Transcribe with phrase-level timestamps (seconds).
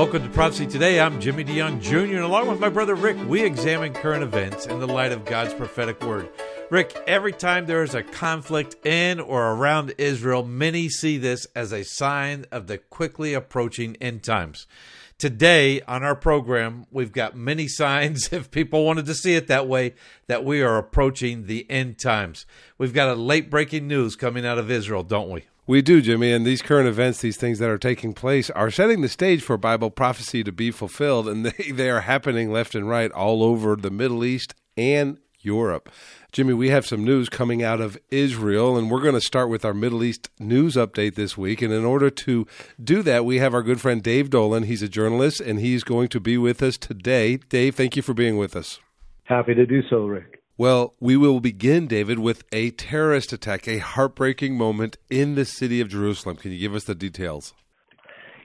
[0.00, 0.98] Welcome to Prophecy Today.
[0.98, 4.80] I'm Jimmy DeYoung Jr., and along with my brother Rick, we examine current events in
[4.80, 6.30] the light of God's prophetic word.
[6.70, 11.70] Rick, every time there is a conflict in or around Israel, many see this as
[11.70, 14.66] a sign of the quickly approaching end times.
[15.18, 19.68] Today on our program, we've got many signs, if people wanted to see it that
[19.68, 19.92] way,
[20.28, 22.46] that we are approaching the end times.
[22.78, 25.44] We've got a late breaking news coming out of Israel, don't we?
[25.66, 29.02] We do, Jimmy, and these current events, these things that are taking place, are setting
[29.02, 32.88] the stage for Bible prophecy to be fulfilled, and they, they are happening left and
[32.88, 35.90] right all over the Middle East and Europe.
[36.32, 39.64] Jimmy, we have some news coming out of Israel, and we're going to start with
[39.64, 41.62] our Middle East news update this week.
[41.62, 42.46] And in order to
[42.82, 44.64] do that, we have our good friend Dave Dolan.
[44.64, 47.38] He's a journalist, and he's going to be with us today.
[47.48, 48.80] Dave, thank you for being with us.
[49.24, 50.39] Happy to do so, Rick.
[50.60, 55.80] Well, we will begin, David, with a terrorist attack, a heartbreaking moment in the city
[55.80, 56.36] of Jerusalem.
[56.36, 57.54] Can you give us the details?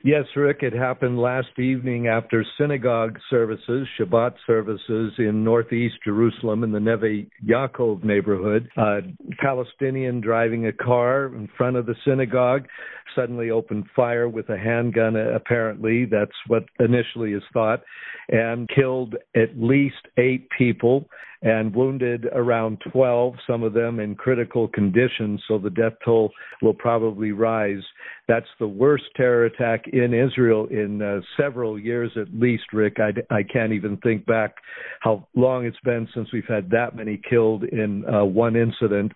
[0.01, 6.71] Yes, Rick, it happened last evening after synagogue services, Shabbat services in northeast Jerusalem in
[6.71, 8.69] the Neve Yaakov neighborhood.
[8.77, 8.99] A
[9.41, 12.65] Palestinian driving a car in front of the synagogue
[13.13, 16.05] suddenly opened fire with a handgun, apparently.
[16.05, 17.83] That's what initially is thought,
[18.29, 21.09] and killed at least eight people
[21.45, 26.31] and wounded around 12, some of them in critical condition, so the death toll
[26.63, 27.83] will probably rise.
[28.27, 32.97] That's the worst terror attack in Israel in uh, several years at least, Rick.
[32.99, 34.55] I, I can't even think back
[35.01, 39.11] how long it's been since we've had that many killed in uh, one incident.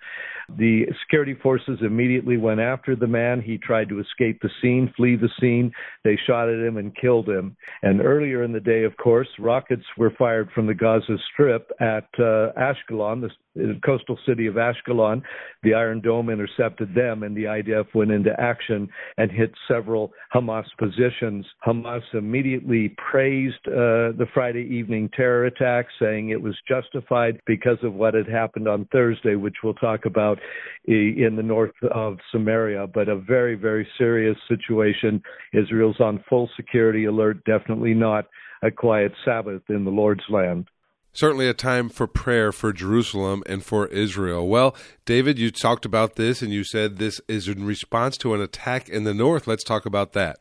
[0.57, 3.41] The security forces immediately went after the man.
[3.41, 5.71] He tried to escape the scene, flee the scene.
[6.03, 7.55] They shot at him and killed him.
[7.83, 12.07] And earlier in the day, of course, rockets were fired from the Gaza Strip at
[12.17, 15.21] uh, Ashkelon, the coastal city of Ashkelon.
[15.63, 20.65] The Iron Dome intercepted them, and the IDF went into action and hit several Hamas
[20.77, 21.45] positions.
[21.65, 27.93] Hamas immediately praised uh, the Friday evening terror attack, saying it was justified because of
[27.93, 30.39] what had happened on Thursday, which we'll talk about
[30.85, 32.87] in the north of Samaria.
[32.87, 35.21] But a very, very serious situation.
[35.53, 38.25] Israel's on full security alert, definitely not
[38.61, 40.67] a quiet Sabbath in the Lord's land
[41.13, 44.47] certainly a time for prayer for Jerusalem and for Israel.
[44.47, 44.75] Well,
[45.05, 48.89] David, you talked about this and you said this is in response to an attack
[48.89, 49.47] in the north.
[49.47, 50.39] Let's talk about that.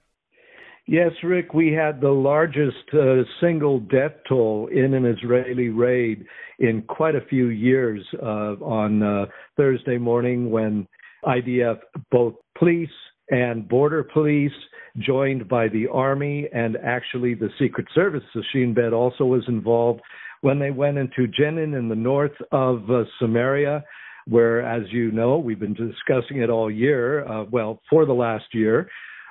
[0.86, 6.24] Yes, Rick, we had the largest uh, single death toll in an Israeli raid
[6.58, 9.26] in quite a few years uh, on uh,
[9.58, 10.88] Thursday morning when
[11.26, 11.78] IDF,
[12.10, 12.88] both police
[13.30, 14.52] and border police,
[14.98, 20.00] joined by the army and actually the Secret Service, the Shin also was involved
[20.40, 23.84] when they went into Jenin in the north of uh, Samaria,
[24.26, 28.44] where, as you know, we've been discussing it all year, uh, well, for the last
[28.52, 28.88] year,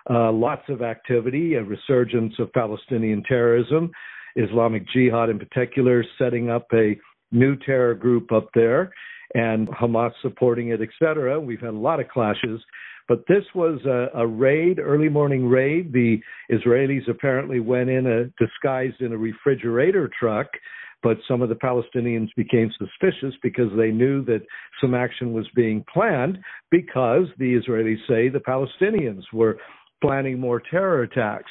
[0.09, 3.91] uh, lots of activity, a resurgence of Palestinian terrorism,
[4.35, 6.97] Islamic Jihad in particular, setting up a
[7.31, 8.91] new terror group up there,
[9.33, 11.39] and Hamas supporting it, etc.
[11.39, 12.61] We've had a lot of clashes.
[13.07, 15.93] But this was a, a raid, early morning raid.
[15.93, 16.19] The
[16.51, 20.47] Israelis apparently went in a, disguised in a refrigerator truck
[21.07, 24.41] but some of the Palestinians became suspicious because they knew that
[24.81, 26.37] some action was being planned
[26.69, 29.57] because the Israelis say the Palestinians were
[30.01, 31.49] planning more terror attacks.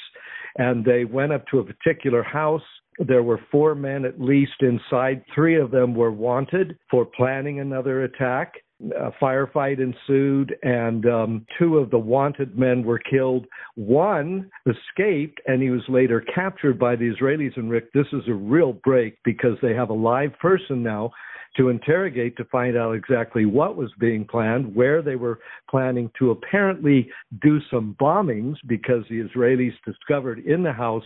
[0.59, 2.61] And they went up to a particular house.
[2.99, 5.25] There were four men at least inside.
[5.35, 11.79] Three of them were wanted for planning another attack a firefight ensued, and um, two
[11.79, 13.47] of the wanted men were killed.
[13.75, 17.57] One escaped, and he was later captured by the Israelis.
[17.57, 21.11] And Rick, this is a real break because they have a live person now
[21.57, 25.39] to interrogate to find out exactly what was being planned, where they were
[25.71, 27.09] planning to apparently
[27.41, 31.05] do some bombings because the Israelis discovered in the house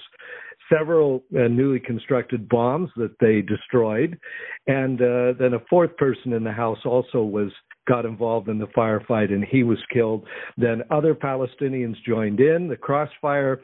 [0.72, 4.18] several uh, newly constructed bombs that they destroyed,
[4.66, 7.50] and uh, then a fourth person in the house also was
[7.88, 10.24] got involved in the firefight and he was killed.
[10.56, 13.60] Then other Palestinians joined in the crossfire.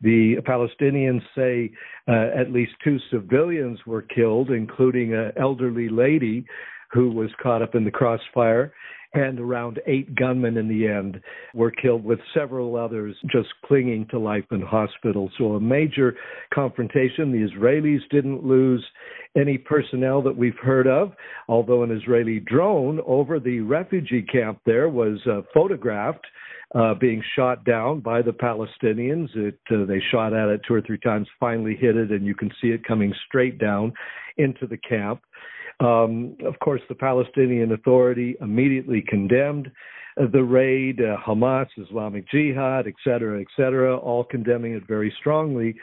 [0.00, 1.72] The Palestinians say
[2.08, 6.44] uh, at least two civilians were killed, including an elderly lady
[6.92, 8.72] who was caught up in the crossfire
[9.14, 11.20] and around eight gunmen in the end
[11.54, 15.30] were killed, with several others just clinging to life in hospital.
[15.38, 16.16] So, a major
[16.52, 17.32] confrontation.
[17.32, 18.84] The Israelis didn't lose
[19.36, 21.12] any personnel that we've heard of,
[21.48, 26.26] although an Israeli drone over the refugee camp there was uh, photographed.
[26.74, 29.28] Uh, being shot down by the Palestinians.
[29.36, 32.34] It, uh, they shot at it two or three times, finally hit it, and you
[32.34, 33.92] can see it coming straight down
[34.38, 35.20] into the camp.
[35.80, 39.70] Um, of course, the Palestinian Authority immediately condemned
[40.16, 45.74] the raid, uh, Hamas, Islamic Jihad, et cetera, et cetera, all condemning it very strongly.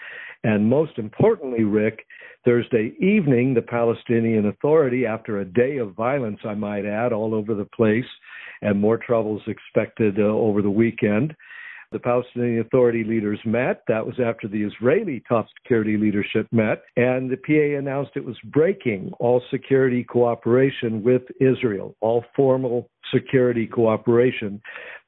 [0.43, 2.05] And most importantly, Rick,
[2.45, 7.53] Thursday evening, the Palestinian Authority, after a day of violence, I might add, all over
[7.53, 8.05] the place,
[8.61, 11.35] and more troubles expected uh, over the weekend,
[11.91, 13.83] the Palestinian Authority leaders met.
[13.87, 16.83] That was after the Israeli top security leadership met.
[16.95, 23.67] And the PA announced it was breaking all security cooperation with Israel, all formal security
[23.67, 24.61] cooperation.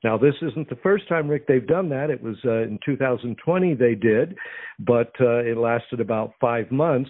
[0.04, 2.10] Now, this isn't the first time, Rick, they've done that.
[2.10, 4.36] It was uh, in 2020 they did,
[4.80, 7.10] but uh, it lasted about five months.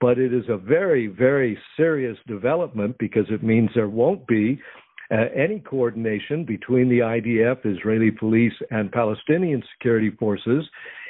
[0.00, 4.60] But it is a very, very serious development because it means there won't be
[5.10, 10.64] uh, any coordination between the IDF, Israeli police, and Palestinian security forces.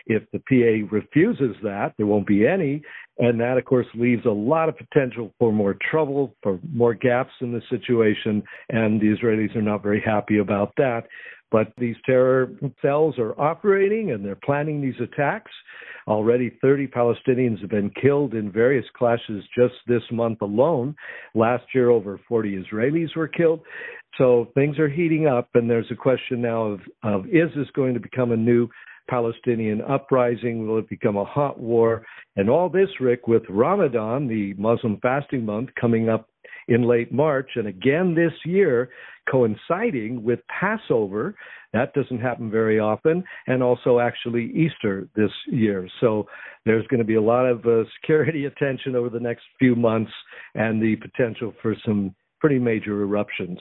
[0.06, 2.82] If the PA refuses that, there won't be any.
[3.19, 7.32] And that, of course, leaves a lot of potential for more trouble, for more gaps
[7.41, 8.43] in the situation.
[8.69, 11.05] And the Israelis are not very happy about that.
[11.55, 12.51] But these terror
[12.83, 15.53] cells are operating and they're planning these attacks.
[16.09, 20.97] Already 30 Palestinians have been killed in various clashes just this month alone.
[21.33, 23.61] Last year, over 40 Israelis were killed.
[24.19, 27.95] So things are heating up, and there's a question now of, of is this going
[27.95, 28.69] to become a new
[29.09, 30.67] Palestinian uprising?
[30.67, 32.05] Will it become a hot war?
[32.37, 36.29] And all this, Rick, with Ramadan, the Muslim fasting month, coming up
[36.69, 38.91] in late March, and again this year,
[39.31, 41.35] coinciding with Passover.
[41.73, 45.89] That doesn't happen very often, and also actually Easter this year.
[46.01, 46.27] So
[46.65, 50.12] there's going to be a lot of uh, security attention over the next few months
[50.55, 53.59] and the potential for some pretty major eruptions.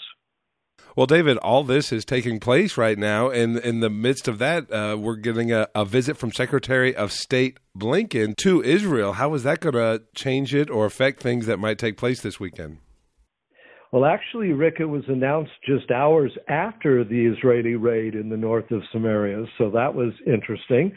[0.95, 4.71] Well, David, all this is taking place right now, and in the midst of that,
[4.71, 9.13] uh, we're getting a, a, visit from Secretary of State Blinken to Israel.
[9.13, 12.39] How is that going to change it or affect things that might take place this
[12.39, 12.77] weekend?
[13.91, 18.69] Well, actually, Rick, it was announced just hours after the Israeli raid in the north
[18.69, 20.95] of Samaria, so that was interesting.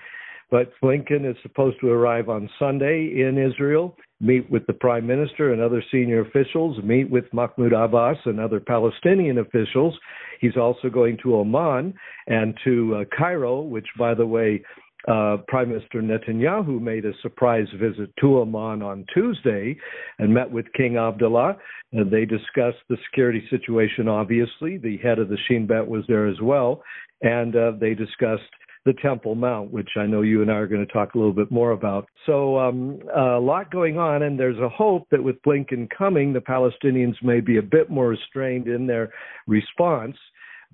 [0.50, 5.52] But Blinken is supposed to arrive on Sunday in Israel, meet with the prime minister
[5.52, 9.98] and other senior officials, meet with Mahmoud Abbas and other Palestinian officials.
[10.40, 11.94] He's also going to Oman
[12.28, 14.62] and to uh, Cairo, which, by the way,
[15.08, 19.76] uh, Prime Minister Netanyahu made a surprise visit to Amman on Tuesday
[20.18, 21.56] and met with King Abdullah.
[21.92, 24.78] And they discussed the security situation, obviously.
[24.78, 26.82] The head of the Shin Bet was there as well.
[27.22, 28.42] And uh, they discussed
[28.86, 31.34] the Temple Mount, which I know you and I are going to talk a little
[31.34, 32.08] bit more about.
[32.24, 36.40] So, um, a lot going on, and there's a hope that with Blinken coming, the
[36.40, 39.12] Palestinians may be a bit more restrained in their
[39.46, 40.16] response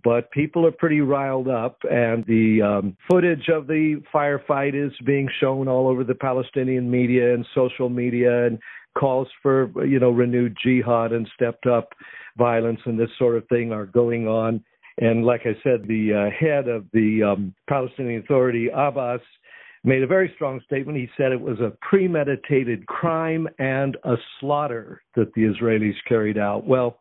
[0.05, 5.29] but people are pretty riled up, and the um, footage of the firefight is being
[5.39, 8.59] shown all over the Palestinian media and social media, and
[8.99, 11.91] calls for you know renewed jihad and stepped up
[12.37, 14.63] violence and this sort of thing are going on.
[14.99, 19.21] And like I said, the uh, head of the um, Palestinian Authority, Abbas,
[19.85, 20.99] made a very strong statement.
[20.99, 26.67] He said it was a premeditated crime and a slaughter that the Israelis carried out.
[26.67, 26.99] Well,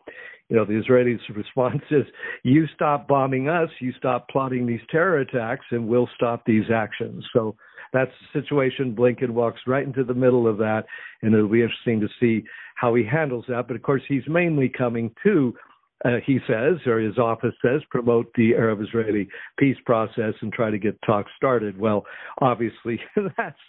[0.49, 2.05] you know, the Israelis' response is,
[2.43, 7.23] you stop bombing us, you stop plotting these terror attacks, and we'll stop these actions.
[7.33, 7.55] So
[7.93, 8.95] that's the situation.
[8.95, 10.83] Blinken walks right into the middle of that,
[11.21, 12.45] and it'll be interesting to see
[12.75, 13.67] how he handles that.
[13.67, 15.53] But of course, he's mainly coming to,
[16.05, 19.27] uh, he says, or his office says, promote the Arab Israeli
[19.57, 21.77] peace process and try to get talks started.
[21.79, 22.05] Well,
[22.41, 22.99] obviously,
[23.37, 23.59] that's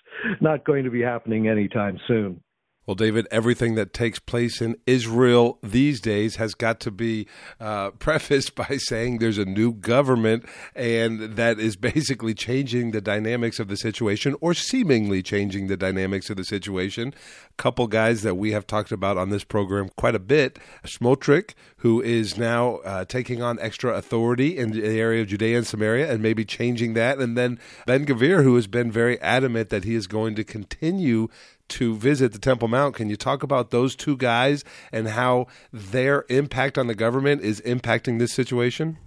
[0.41, 2.43] not going to be happening anytime soon.
[2.85, 7.29] Well, David, everything that takes place in Israel these days has got to be
[7.61, 13.61] uh, prefaced by saying there's a new government, and that is basically changing the dynamics
[13.61, 17.15] of the situation, or seemingly changing the dynamics of the situation.
[17.51, 21.53] A couple guys that we have talked about on this program quite a bit Smotrich,
[21.77, 26.11] who is now uh, taking on extra authority in the area of Judea and Samaria
[26.11, 29.95] and maybe changing that, and then Ben Gvir, who has been very adamant that he
[29.95, 31.29] is going to continue
[31.73, 32.95] to visit the Temple Mount.
[32.95, 37.61] Can you talk about those two guys and how their impact on the government is
[37.63, 38.99] impacting this situation?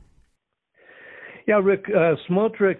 [1.47, 2.15] Yeah, Rick, uh,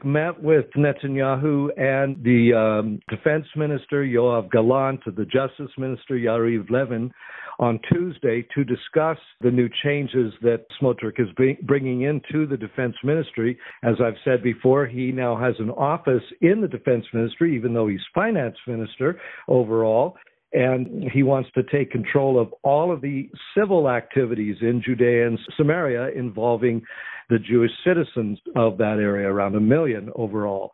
[0.03, 6.71] met with Netanyahu and the um, defense minister, Yoav Gallant, to the justice minister, Yariv
[6.71, 7.11] Levin,
[7.59, 11.29] on Tuesday to discuss the new changes that Smotrich is
[11.63, 13.57] bringing into the defense ministry.
[13.83, 17.87] As I've said before, he now has an office in the defense ministry, even though
[17.87, 20.15] he's finance minister overall
[20.53, 25.37] and he wants to take control of all of the civil activities in Judea and
[25.57, 26.81] Samaria involving
[27.29, 30.71] the Jewish citizens of that area, around a million overall.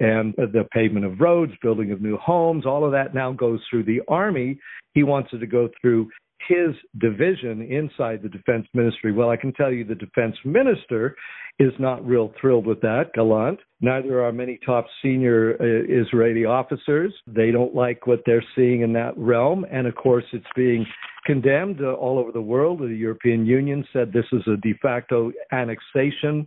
[0.00, 3.84] And the pavement of roads, building of new homes, all of that now goes through
[3.84, 4.58] the army.
[4.94, 6.10] He wants it to go through
[6.48, 9.12] his division inside the defense ministry.
[9.12, 11.16] Well, I can tell you the defense minister
[11.58, 13.60] is not real thrilled with that, Gallant.
[13.80, 17.12] Neither are many top senior uh, Israeli officers.
[17.26, 19.66] They don't like what they're seeing in that realm.
[19.70, 20.86] And of course, it's being
[21.24, 22.80] condemned uh, all over the world.
[22.80, 26.46] The European Union said this is a de facto annexation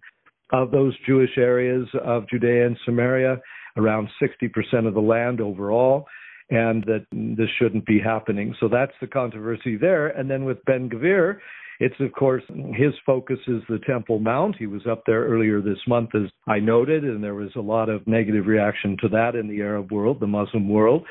[0.51, 3.39] of those Jewish areas of Judea and Samaria,
[3.77, 6.05] around 60% of the land overall
[6.49, 8.55] and that this shouldn't be happening.
[8.59, 10.07] So that's the controversy there.
[10.07, 11.37] And then with Ben Gvir,
[11.79, 14.55] it's of course his focus is the Temple Mount.
[14.57, 17.89] He was up there earlier this month, as I noted, and there was a lot
[17.89, 21.05] of negative reaction to that in the Arab world, the Muslim world.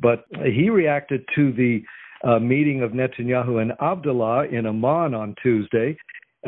[0.00, 1.82] But he reacted to the
[2.22, 5.96] uh, meeting of Netanyahu and Abdullah in Amman on Tuesday,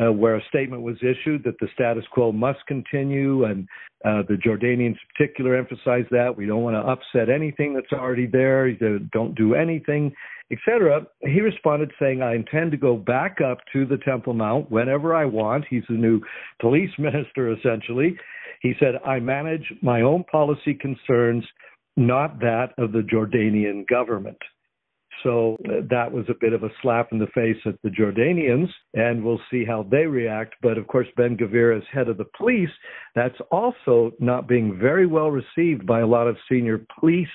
[0.01, 3.67] uh, where a statement was issued that the status quo must continue, and
[4.05, 8.27] uh, the Jordanians, in particular, emphasized that we don't want to upset anything that's already
[8.27, 8.69] there.
[9.11, 10.13] Don't do anything,
[10.51, 11.05] etc.
[11.21, 15.25] He responded saying, "I intend to go back up to the Temple Mount whenever I
[15.25, 16.21] want." He's the new
[16.61, 18.17] police minister, essentially.
[18.61, 21.43] He said, "I manage my own policy concerns,
[21.95, 24.37] not that of the Jordanian government."
[25.23, 28.69] So uh, that was a bit of a slap in the face at the Jordanians,
[28.93, 30.55] and we'll see how they react.
[30.61, 32.69] But of course, Ben Gvir, as head of the police,
[33.15, 37.27] that's also not being very well received by a lot of senior police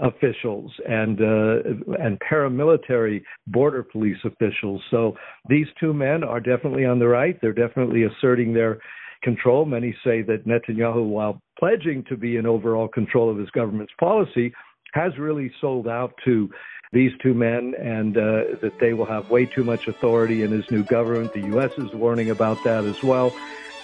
[0.00, 1.56] officials and uh,
[2.00, 4.80] and paramilitary border police officials.
[4.90, 5.16] So
[5.48, 7.38] these two men are definitely on the right.
[7.40, 8.78] They're definitely asserting their
[9.22, 9.64] control.
[9.64, 14.52] Many say that Netanyahu, while pledging to be in overall control of his government's policy,
[14.92, 16.50] has really sold out to
[16.92, 20.70] these two men and uh, that they will have way too much authority in his
[20.70, 21.32] new government.
[21.34, 21.72] The U.S.
[21.76, 23.32] is warning about that as well.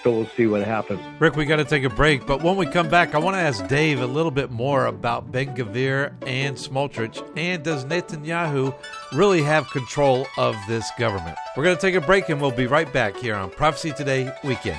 [0.02, 1.00] So we'll see what happens.
[1.18, 3.40] Rick, we got to take a break, but when we come back, I want to
[3.40, 8.74] ask Dave a little bit more about Ben Gvir and Smotrich, and does Netanyahu
[9.14, 11.38] really have control of this government?
[11.56, 14.30] We're going to take a break, and we'll be right back here on Prophecy Today
[14.44, 14.76] Weekend.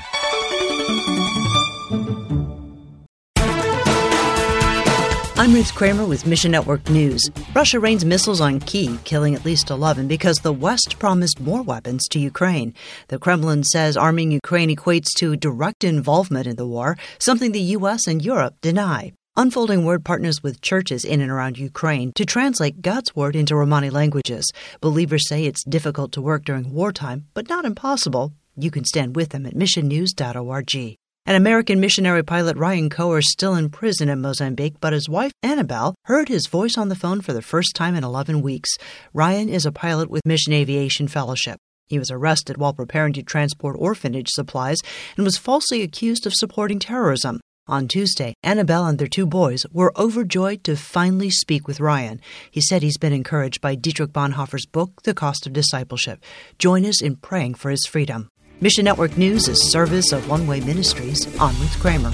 [5.38, 7.30] I'm Ruth Kramer with Mission Network News.
[7.54, 12.08] Russia rains missiles on Kiev, killing at least 11 because the West promised more weapons
[12.12, 12.74] to Ukraine.
[13.10, 18.08] The Kremlin says arming Ukraine equates to direct involvement in the war, something the U.S.
[18.08, 19.12] and Europe deny.
[19.36, 23.90] Unfolding Word partners with churches in and around Ukraine to translate God's Word into Romani
[23.90, 24.50] languages.
[24.80, 28.32] Believers say it's difficult to work during wartime, but not impossible.
[28.56, 30.96] You can stand with them at missionnews.org.
[31.28, 35.32] An American missionary pilot Ryan Koher is still in prison in Mozambique, but his wife
[35.42, 38.70] Annabelle heard his voice on the phone for the first time in 11 weeks.
[39.12, 41.58] Ryan is a pilot with Mission Aviation Fellowship.
[41.88, 44.78] He was arrested while preparing to transport orphanage supplies
[45.18, 47.40] and was falsely accused of supporting terrorism.
[47.68, 52.22] On Tuesday, Annabelle and their two boys were overjoyed to finally speak with Ryan.
[52.52, 56.24] He said he's been encouraged by Dietrich Bonhoeffer's book, The Cost of Discipleship.
[56.60, 58.30] Join us in praying for his freedom.
[58.62, 61.28] Mission Network News is service of One Way Ministries.
[61.42, 62.14] On with Kramer.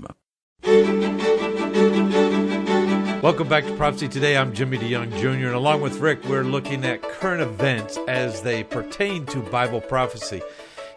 [3.21, 4.35] Welcome back to Prophecy Today.
[4.35, 8.63] I'm Jimmy DeYoung Jr., and along with Rick, we're looking at current events as they
[8.63, 10.41] pertain to Bible prophecy.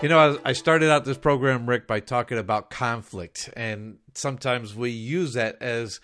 [0.00, 4.88] You know, I started out this program, Rick, by talking about conflict, and sometimes we
[4.88, 6.00] use that as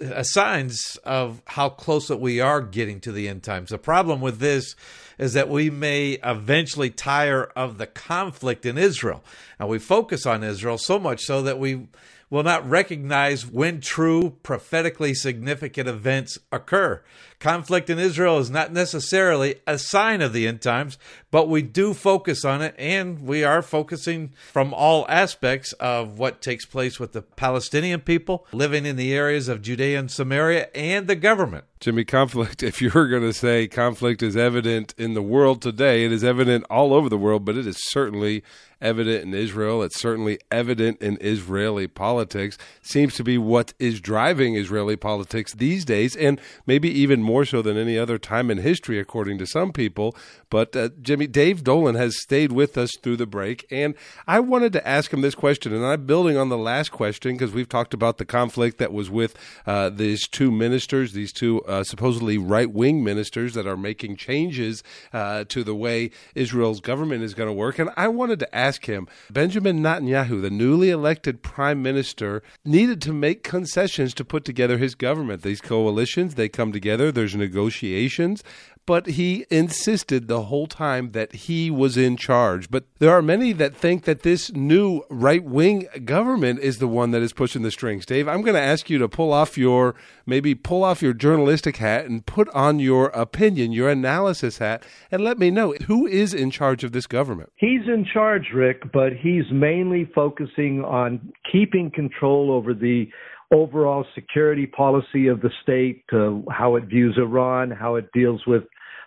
[0.00, 3.68] a signs of how close that we are getting to the end times.
[3.68, 4.74] The problem with this
[5.18, 9.22] is that we may eventually tire of the conflict in Israel,
[9.58, 11.88] and we focus on Israel so much so that we
[12.30, 17.02] will not recognize when true prophetically significant events occur.
[17.40, 20.98] Conflict in Israel is not necessarily a sign of the end times,
[21.30, 26.42] but we do focus on it, and we are focusing from all aspects of what
[26.42, 31.06] takes place with the Palestinian people living in the areas of Judea and Samaria and
[31.06, 31.64] the government.
[31.80, 36.12] Jimmy, conflict, if you're going to say conflict is evident in the world today, it
[36.12, 38.42] is evident all over the world, but it is certainly
[38.80, 39.82] evident in Israel.
[39.82, 42.58] It's certainly evident in Israeli politics.
[42.82, 47.60] Seems to be what is driving Israeli politics these days, and maybe even more so
[47.62, 50.16] than any other time in history, according to some people.
[50.50, 53.94] But uh, Jimmy, Dave Dolan has stayed with us through the break, and
[54.26, 57.52] I wanted to ask him this question, and I'm building on the last question because
[57.52, 61.84] we've talked about the conflict that was with uh, these two ministers, these two uh,
[61.84, 64.82] supposedly right wing ministers that are making changes
[65.12, 67.78] uh, to the way Israel's government is going to work.
[67.78, 73.12] And I wanted to ask him Benjamin Netanyahu, the newly elected prime minister, needed to
[73.12, 75.42] make concessions to put together his government.
[75.42, 78.42] These coalitions, they come together, there's negotiations
[78.88, 82.70] but he insisted the whole time that he was in charge.
[82.70, 87.10] But there are many that think that this new right wing government is the one
[87.10, 88.06] that is pushing the strings.
[88.06, 89.94] Dave, I'm going to ask you to pull off your
[90.24, 95.22] maybe pull off your journalistic hat and put on your opinion, your analysis hat, and
[95.22, 97.52] let me know who is in charge of this government.
[97.56, 103.10] He's in charge, Rick, but he's mainly focusing on keeping control over the
[103.52, 108.64] overall security policy of the state, uh, how it views Iran, how it deals with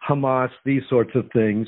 [0.08, 1.68] Hamas, these sorts of things.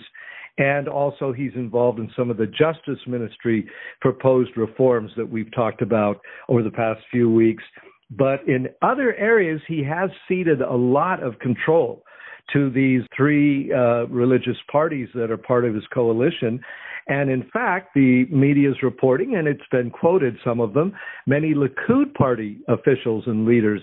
[0.57, 3.67] And also, he's involved in some of the Justice Ministry
[4.01, 7.63] proposed reforms that we've talked about over the past few weeks.
[8.11, 12.03] But in other areas, he has ceded a lot of control
[12.51, 16.59] to these three uh, religious parties that are part of his coalition.
[17.07, 20.93] And in fact, the media is reporting, and it's been quoted, some of them,
[21.27, 23.81] many Likud party officials and leaders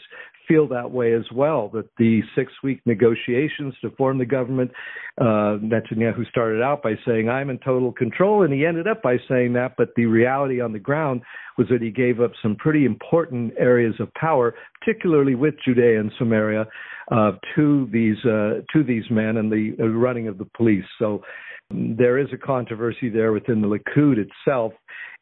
[0.49, 1.69] feel that way as well.
[1.73, 4.73] That the six week negotiations to form the government,
[5.21, 9.19] uh, Netanyahu started out by saying, I'm in total control, and he ended up by
[9.29, 9.75] saying that.
[9.77, 11.23] But the reality on the ground
[11.61, 16.11] was that he gave up some pretty important areas of power, particularly with Judea and
[16.17, 16.65] Samaria,
[17.13, 20.87] uh, to these uh, to these men and the running of the police.
[20.99, 21.23] So
[21.71, 24.73] um, there is a controversy there within the Likud itself.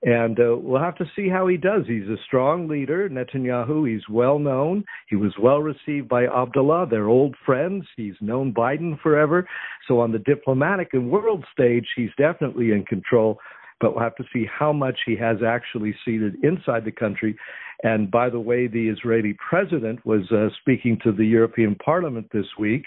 [0.04, 1.82] And uh, we'll have to see how he does.
[1.88, 3.90] He's a strong leader, Netanyahu.
[3.90, 4.84] He's well known.
[5.08, 6.86] He was well received by Abdullah.
[6.88, 7.84] They're old friends.
[7.96, 9.48] He's known Biden forever.
[9.88, 13.40] So on the diplomatic and world stage, he's definitely in control
[13.80, 17.36] but we'll have to see how much he has actually ceded inside the country.
[17.84, 22.46] And by the way, the Israeli president was uh, speaking to the European Parliament this
[22.58, 22.84] week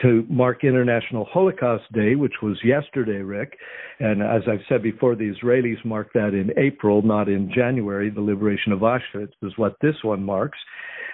[0.00, 3.58] to mark International Holocaust Day, which was yesterday, Rick.
[3.98, 8.08] And as I've said before, the Israelis mark that in April, not in January.
[8.08, 10.58] The liberation of Auschwitz is what this one marks.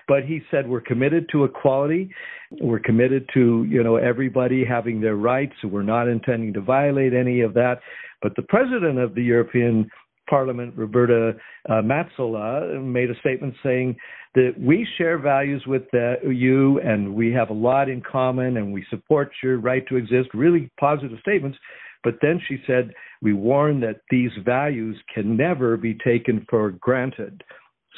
[0.06, 2.14] But he said we're committed to equality.
[2.60, 5.54] We're committed to you know everybody having their rights.
[5.64, 7.80] We're not intending to violate any of that.
[8.22, 9.90] But the president of the European
[10.28, 11.34] Parliament, Roberta
[11.68, 13.96] uh, made a statement saying
[14.34, 18.84] that we share values with you and we have a lot in common and we
[18.90, 20.28] support your right to exist.
[20.34, 21.58] Really positive statements.
[22.04, 27.42] But then she said, we warn that these values can never be taken for granted.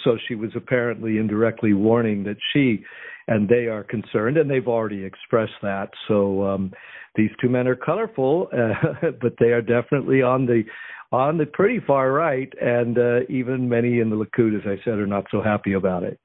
[0.04, 2.84] So she was apparently indirectly warning that she
[3.28, 5.90] and they are concerned, and they've already expressed that.
[6.08, 6.72] So um,
[7.14, 10.62] these two men are colorful, uh, but they are definitely on the
[11.10, 14.98] on the pretty far right, and uh, even many in the Likud, as I said,
[14.98, 16.20] are not so happy about it.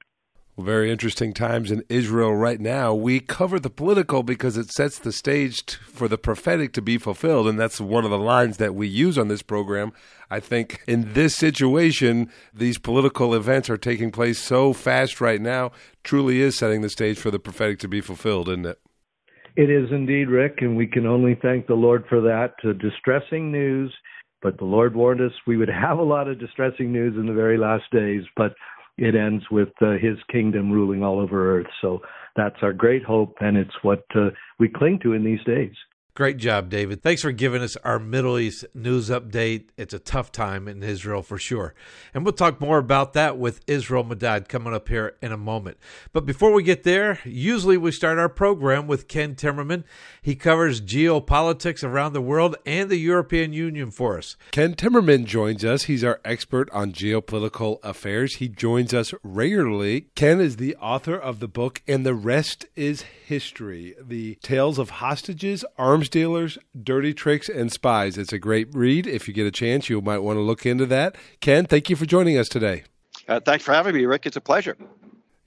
[0.56, 2.94] Well, very interesting times in Israel right now.
[2.94, 6.96] We cover the political because it sets the stage t- for the prophetic to be
[6.96, 9.92] fulfilled, and that's one of the lines that we use on this program.
[10.30, 15.72] I think in this situation, these political events are taking place so fast right now,
[16.04, 18.78] truly is setting the stage for the prophetic to be fulfilled, isn't it?
[19.56, 22.54] It is indeed, Rick, and we can only thank the Lord for that.
[22.64, 23.92] Uh, distressing news,
[24.40, 27.32] but the Lord warned us we would have a lot of distressing news in the
[27.32, 28.54] very last days, but
[28.96, 31.66] it ends with uh, his kingdom ruling all over earth.
[31.80, 32.00] So
[32.36, 35.74] that's our great hope, and it's what uh, we cling to in these days.
[36.16, 37.02] Great job, David.
[37.02, 39.64] Thanks for giving us our Middle East news update.
[39.76, 41.74] It's a tough time in Israel for sure.
[42.14, 45.76] And we'll talk more about that with Israel Madad coming up here in a moment.
[46.12, 49.82] But before we get there, usually we start our program with Ken Timmerman.
[50.22, 54.36] He covers geopolitics around the world and the European Union for us.
[54.52, 55.84] Ken Timmerman joins us.
[55.84, 58.36] He's our expert on geopolitical affairs.
[58.36, 60.02] He joins us regularly.
[60.14, 64.90] Ken is the author of the book And the Rest is History The Tales of
[64.90, 68.18] Hostages, Arms arms dealers, dirty tricks, and spies.
[68.18, 69.06] It's a great read.
[69.06, 71.16] If you get a chance, you might want to look into that.
[71.40, 72.82] Ken, thank you for joining us today.
[73.26, 74.26] Uh, thanks for having me, Rick.
[74.26, 74.76] It's a pleasure.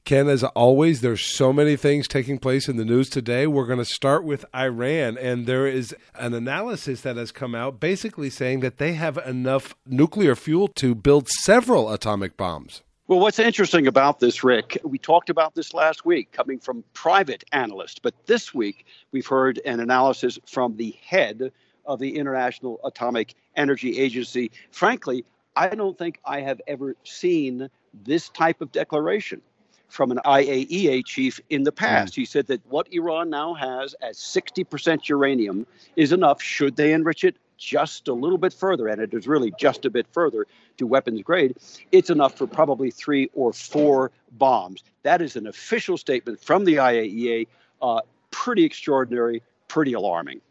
[0.03, 3.45] Ken, as always, there's so many things taking place in the news today.
[3.45, 7.79] We're going to start with Iran, and there is an analysis that has come out
[7.79, 12.81] basically saying that they have enough nuclear fuel to build several atomic bombs.
[13.07, 17.45] Well, what's interesting about this, Rick, we talked about this last week coming from private
[17.53, 21.53] analysts, but this week we've heard an analysis from the head
[21.85, 24.51] of the International Atomic Energy Agency.
[24.71, 25.23] Frankly,
[25.55, 29.41] I don't think I have ever seen this type of declaration
[29.87, 32.11] from an IAEA chief in the past.
[32.11, 32.17] Mm.
[32.17, 35.65] He said that what Iran now has as 60% uranium
[35.95, 39.51] is enough, should they enrich it just a little bit further, and it is really
[39.59, 41.55] just a bit further to weapons grade,
[41.91, 44.83] it's enough for probably three or four bombs.
[45.03, 47.47] That is an official statement from the IAEA.
[47.81, 50.41] Uh, pretty extraordinary, pretty alarming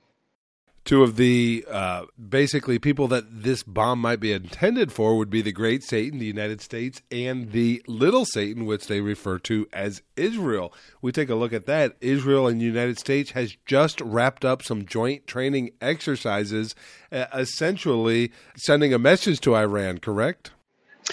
[0.87, 5.42] two of the uh, basically people that this bomb might be intended for would be
[5.42, 10.01] the great Satan, the United States, and the little Satan, which they refer to as
[10.16, 10.72] Israel.
[11.03, 11.96] We take a look at that.
[12.01, 16.75] Israel and United States has just wrapped up some joint training exercises,
[17.11, 20.53] uh, essentially sending a message to Iran, correct?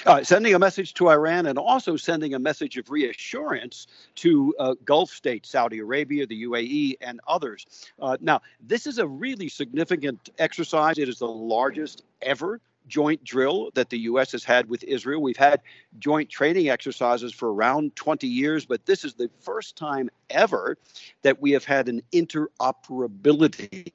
[0.06, 4.76] Uh, sending a message to Iran and also sending a message of reassurance to uh,
[4.84, 7.66] Gulf states, Saudi Arabia, the UAE, and others.
[8.02, 10.98] Uh, now, this is a really significant exercise.
[10.98, 14.32] It is the largest ever joint drill that the U.S.
[14.34, 15.22] has had with Israel.
[15.22, 15.62] We've had
[16.00, 20.78] joint training exercises for around 20 years, but this is the first time ever
[21.22, 23.92] that we have had an interoperability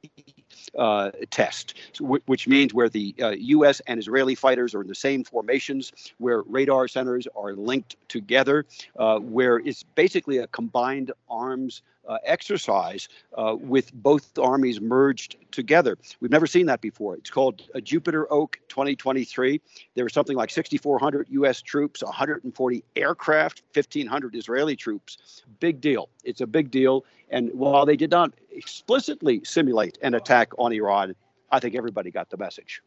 [0.76, 3.80] uh, test, which means where the uh, U.S.
[3.86, 8.66] and Israeli fighters are in the same formations, where radar centers are linked together,
[8.98, 15.98] uh, where it's basically a combined arms uh, exercise uh, with both armies merged together.
[16.20, 17.14] We've never seen that before.
[17.16, 19.60] It's called Juniper Oak 2023.
[19.94, 21.60] There were something like 6,400 U.S.
[21.60, 25.42] troops, 140 aircraft, 1,500 Israeli troops.
[25.60, 26.08] Big deal.
[26.24, 27.04] It's a big deal.
[27.30, 31.14] And while they did not explicitly simulate an attack on Iran,
[31.50, 32.82] I think everybody got the message.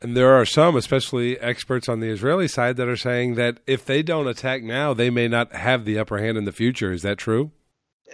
[0.00, 3.84] And there are some, especially experts on the Israeli side, that are saying that if
[3.84, 6.92] they don't attack now, they may not have the upper hand in the future.
[6.92, 7.50] Is that true?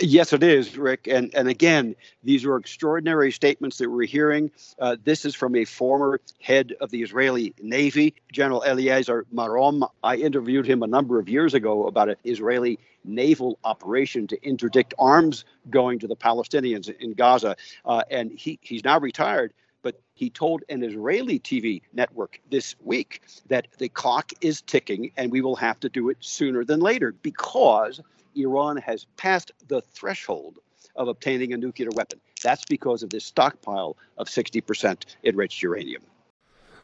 [0.00, 1.07] Yes, it is, Rick.
[1.07, 4.50] And and again, these are extraordinary statements that we're hearing.
[4.79, 9.88] Uh, this is from a former head of the Israeli Navy, General Eliezer Marom.
[10.03, 14.94] I interviewed him a number of years ago about an Israeli naval operation to interdict
[14.98, 19.52] arms going to the Palestinians in Gaza, uh, and he he's now retired.
[19.82, 25.30] But he told an Israeli TV network this week that the clock is ticking and
[25.30, 28.00] we will have to do it sooner than later because
[28.34, 30.58] Iran has passed the threshold
[30.96, 32.18] of obtaining a nuclear weapon.
[32.42, 36.02] That's because of this stockpile of 60% enriched uranium.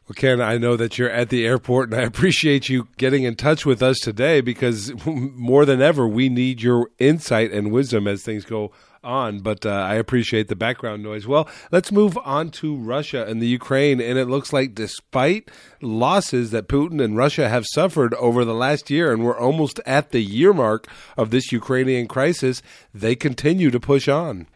[0.07, 3.35] Well, Ken, I know that you're at the airport, and I appreciate you getting in
[3.35, 8.23] touch with us today because more than ever, we need your insight and wisdom as
[8.23, 8.71] things go
[9.03, 11.27] on, but uh, I appreciate the background noise.
[11.27, 13.99] Well, let's move on to Russia and the Ukraine.
[13.99, 15.49] And it looks like, despite
[15.81, 20.11] losses that Putin and Russia have suffered over the last year, and we're almost at
[20.11, 20.87] the year mark
[21.17, 22.61] of this Ukrainian crisis,
[22.93, 24.47] they continue to push on.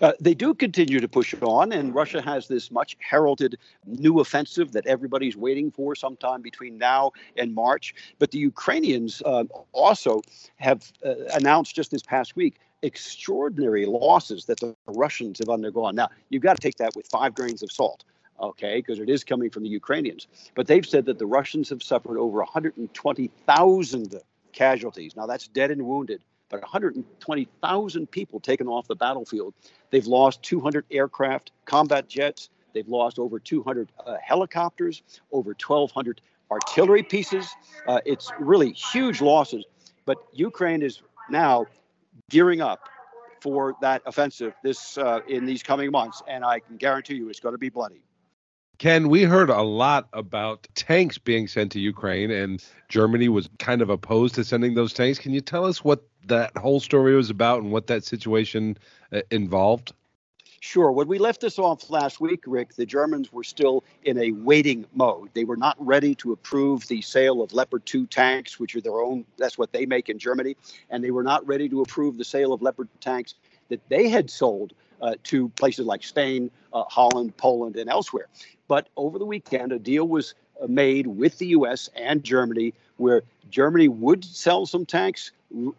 [0.00, 4.72] Uh, they do continue to push on, and Russia has this much heralded new offensive
[4.72, 7.94] that everybody's waiting for sometime between now and March.
[8.18, 10.22] But the Ukrainians uh, also
[10.56, 15.94] have uh, announced just this past week extraordinary losses that the Russians have undergone.
[15.94, 18.04] Now, you've got to take that with five grains of salt,
[18.40, 20.26] okay, because it is coming from the Ukrainians.
[20.54, 24.20] But they've said that the Russians have suffered over 120,000
[24.52, 25.16] casualties.
[25.16, 29.54] Now, that's dead and wounded, but 120,000 people taken off the battlefield.
[29.90, 32.50] They've lost 200 aircraft, combat jets.
[32.74, 37.48] They've lost over 200 uh, helicopters, over 1,200 artillery pieces.
[37.88, 39.64] Uh, it's really huge losses.
[40.04, 41.64] But Ukraine is now
[42.28, 42.86] gearing up
[43.40, 47.40] for that offensive this uh, in these coming months, and I can guarantee you it's
[47.40, 48.04] going to be bloody.
[48.82, 53.80] Ken, we heard a lot about tanks being sent to Ukraine, and Germany was kind
[53.80, 55.20] of opposed to sending those tanks.
[55.20, 58.76] Can you tell us what that whole story was about and what that situation
[59.12, 59.92] uh, involved?
[60.58, 60.90] Sure.
[60.90, 64.84] When we left this off last week, Rick, the Germans were still in a waiting
[64.92, 65.28] mode.
[65.32, 69.00] They were not ready to approve the sale of Leopard 2 tanks, which are their
[69.00, 70.56] own, that's what they make in Germany.
[70.90, 73.36] And they were not ready to approve the sale of Leopard tanks
[73.68, 78.26] that they had sold uh, to places like Spain, uh, Holland, Poland, and elsewhere.
[78.72, 81.90] But over the weekend, a deal was uh, made with the U.S.
[81.94, 85.30] and Germany where Germany would sell some tanks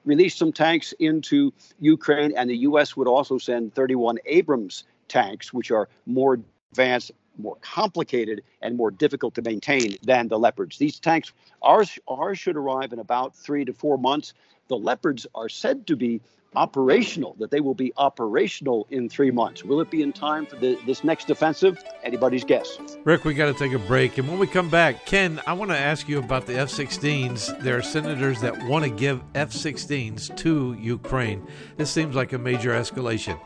[0.05, 2.95] release some tanks into Ukraine, and the U.S.
[2.95, 6.39] would also send 31 Abrams tanks, which are more
[6.71, 10.77] advanced more complicated and more difficult to maintain than the Leopards.
[10.77, 14.35] These tanks, ours, ours should arrive in about three to four months.
[14.67, 16.21] The Leopards are said to be
[16.55, 19.63] operational, that they will be operational in three months.
[19.63, 21.83] Will it be in time for the, this next offensive?
[22.03, 22.77] Anybody's guess.
[23.03, 24.17] Rick, we got to take a break.
[24.17, 27.59] And when we come back, Ken, I want to ask you about the F 16s.
[27.61, 31.45] There are senators that want to give F 16s to Ukraine.
[31.77, 33.39] This seems like a major escalation.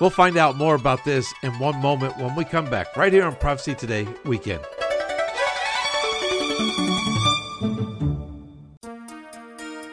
[0.00, 3.24] We'll find out more about this in one moment when we come back, right here
[3.24, 4.64] on Prophecy Today Weekend.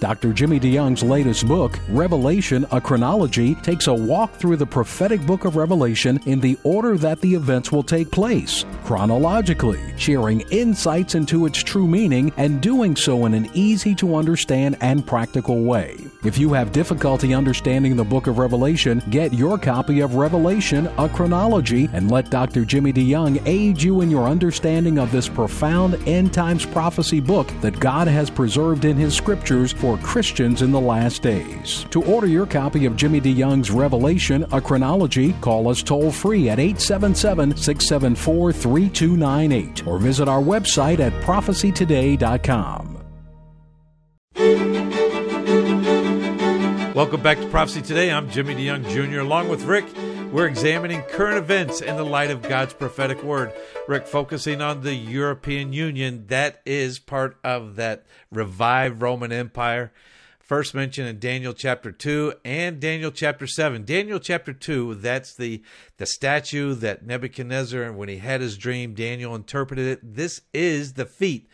[0.00, 0.32] Dr.
[0.32, 5.56] Jimmy DeYoung's latest book, Revelation, a Chronology, takes a walk through the prophetic book of
[5.56, 11.62] Revelation in the order that the events will take place, chronologically, sharing insights into its
[11.62, 15.98] true meaning and doing so in an easy to understand and practical way.
[16.22, 21.08] If you have difficulty understanding the book of Revelation, get your copy of Revelation, a
[21.08, 22.66] Chronology, and let Dr.
[22.66, 27.80] Jimmy DeYoung aid you in your understanding of this profound end times prophecy book that
[27.80, 31.86] God has preserved in His scriptures for Christians in the last days.
[31.90, 36.58] To order your copy of Jimmy DeYoung's Revelation, a chronology, call us toll free at
[36.58, 42.98] 877 674 3298 or visit our website at prophecytoday.com.
[46.94, 48.10] Welcome back to Prophecy Today.
[48.10, 49.20] I'm Jimmy DeYoung Jr.
[49.20, 49.84] along with Rick.
[50.32, 53.52] We're examining current events in the light of God's prophetic word.
[53.86, 59.92] Rick, focusing on the European Union, that is part of that revived Roman Empire.
[60.40, 63.84] First mentioned in Daniel chapter 2 and Daniel chapter 7.
[63.84, 65.62] Daniel chapter 2, that's the,
[65.98, 70.16] the statue that Nebuchadnezzar, when he had his dream, Daniel interpreted it.
[70.16, 71.48] This is the feet,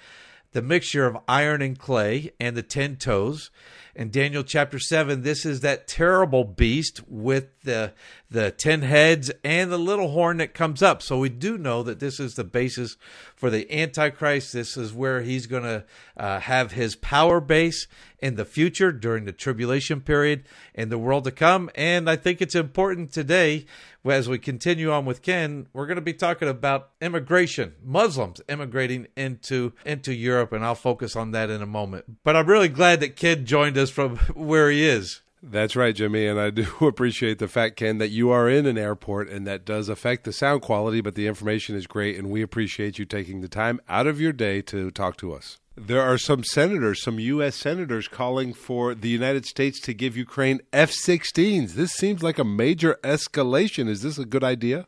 [0.53, 3.51] the mixture of iron and clay, and the ten toes
[3.96, 7.92] in Daniel chapter 7, this is that terrible beast with the
[8.30, 11.02] the 10 heads and the little horn that comes up.
[11.02, 12.96] So we do know that this is the basis
[13.34, 14.52] for the Antichrist.
[14.52, 15.84] This is where he's going to
[16.16, 17.86] uh, have his power base
[18.18, 21.70] in the future during the tribulation period in the world to come.
[21.74, 23.66] And I think it's important today
[24.12, 29.08] as we continue on with Ken, we're going to be talking about immigration, Muslims immigrating
[29.16, 32.22] into into Europe, and I'll focus on that in a moment.
[32.22, 35.22] But I'm really glad that Ken joined us from where he is.
[35.42, 38.79] That's right, Jimmy, and I do appreciate the fact, Ken, that you are in an
[38.79, 41.01] airport, and that does affect the sound quality.
[41.01, 44.33] But the information is great, and we appreciate you taking the time out of your
[44.33, 45.59] day to talk to us.
[45.79, 47.55] There are some senators, some U.S.
[47.55, 51.72] senators, calling for the United States to give Ukraine F 16s.
[51.75, 53.87] This seems like a major escalation.
[53.87, 54.87] Is this a good idea?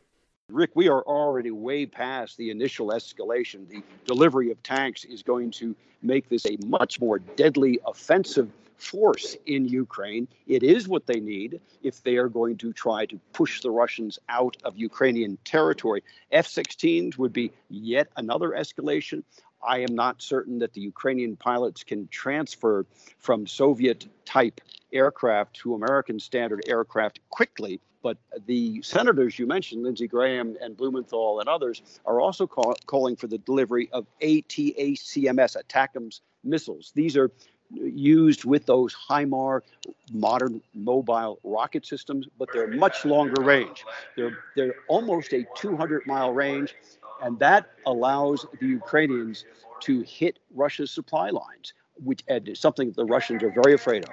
[0.49, 3.69] Rick, we are already way past the initial escalation.
[3.69, 9.35] The delivery of tanks is going to make this a much more deadly offensive force
[9.45, 10.27] in Ukraine.
[10.47, 14.17] It is what they need if they are going to try to push the Russians
[14.29, 16.03] out of Ukrainian territory.
[16.31, 19.23] F 16s would be yet another escalation.
[19.61, 22.85] I am not certain that the Ukrainian pilots can transfer
[23.17, 24.61] from Soviet type
[24.93, 27.81] aircraft to American standard aircraft quickly.
[28.01, 33.17] But the senators you mentioned, Lindsey Graham and Blumenthal and others, are also call, calling
[33.17, 36.93] for the delivery of ATACMS, ATACMS missiles.
[36.95, 37.29] These are
[37.71, 39.63] used with those HIMAR
[40.11, 43.85] modern mobile rocket systems, but they're much longer range.
[44.15, 46.75] They're, they're almost a 200 mile range
[47.21, 49.45] and that allows the Ukrainians
[49.81, 54.11] to hit Russia's supply lines, which is something the Russians are very afraid of.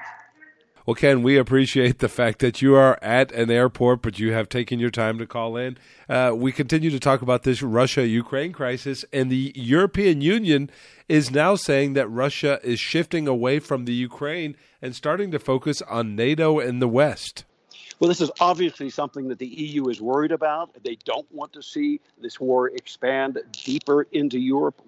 [0.87, 4.49] Well, Ken, we appreciate the fact that you are at an airport, but you have
[4.49, 5.79] taken your time to call in.
[6.09, 10.71] Uh, we continue to talk about this Russia Ukraine crisis, and the European Union
[11.09, 15.83] is now saying that Russia is shifting away from the Ukraine and starting to focus
[15.83, 17.45] on NATO and the West.
[17.99, 20.71] Well, this is obviously something that the EU is worried about.
[20.85, 24.81] They don't want to see this war expand deeper into Europe,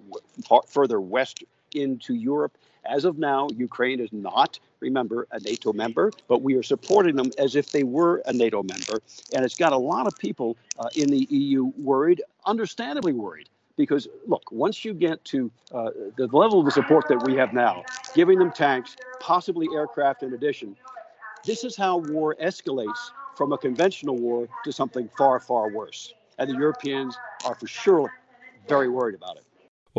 [0.65, 2.57] further west into Europe.
[2.85, 7.31] As of now, Ukraine is not, remember, a NATO member, but we are supporting them
[7.37, 9.01] as if they were a NATO member.
[9.33, 13.49] And it's got a lot of people uh, in the EU worried, understandably worried.
[13.77, 17.53] Because, look, once you get to uh, the level of the support that we have
[17.53, 20.75] now, giving them tanks, possibly aircraft in addition,
[21.45, 26.13] this is how war escalates from a conventional war to something far, far worse.
[26.37, 28.11] And the Europeans are for sure
[28.67, 29.43] very worried about it.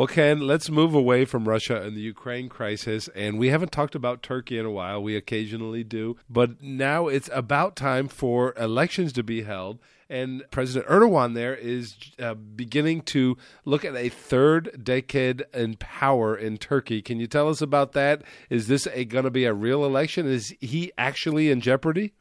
[0.01, 3.07] Well, Ken, let's move away from Russia and the Ukraine crisis.
[3.09, 5.03] And we haven't talked about Turkey in a while.
[5.03, 6.17] We occasionally do.
[6.27, 9.77] But now it's about time for elections to be held.
[10.09, 16.35] And President Erdogan there is uh, beginning to look at a third decade in power
[16.35, 17.03] in Turkey.
[17.03, 18.23] Can you tell us about that?
[18.49, 20.25] Is this going to be a real election?
[20.25, 22.13] Is he actually in jeopardy?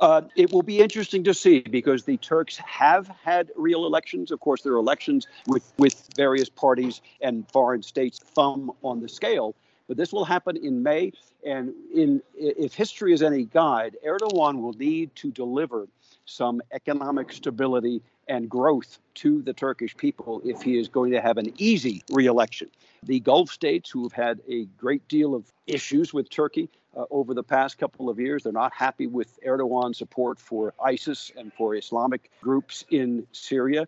[0.00, 4.30] Uh, it will be interesting to see because the Turks have had real elections.
[4.30, 9.08] Of course, there are elections with, with various parties and foreign states' thumb on the
[9.08, 9.54] scale.
[9.88, 11.12] But this will happen in May.
[11.44, 15.88] And in, if history is any guide, Erdogan will need to deliver
[16.24, 21.36] some economic stability and growth to the Turkish people if he is going to have
[21.36, 22.68] an easy reelection.
[23.02, 27.34] The Gulf states, who have had a great deal of issues with Turkey, uh, over
[27.34, 28.42] the past couple of years.
[28.42, 33.86] They're not happy with Erdogan's support for ISIS and for Islamic groups in Syria.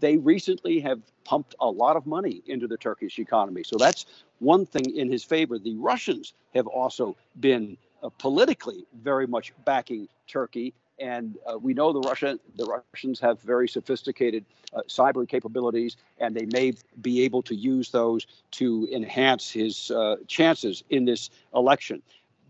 [0.00, 3.62] They recently have pumped a lot of money into the Turkish economy.
[3.64, 4.06] So that's
[4.38, 5.58] one thing in his favor.
[5.58, 10.74] The Russians have also been uh, politically very much backing Turkey.
[10.98, 16.34] And uh, we know the Russia, the Russians have very sophisticated uh, cyber capabilities, and
[16.34, 22.02] they may be able to use those to enhance his uh, chances in this election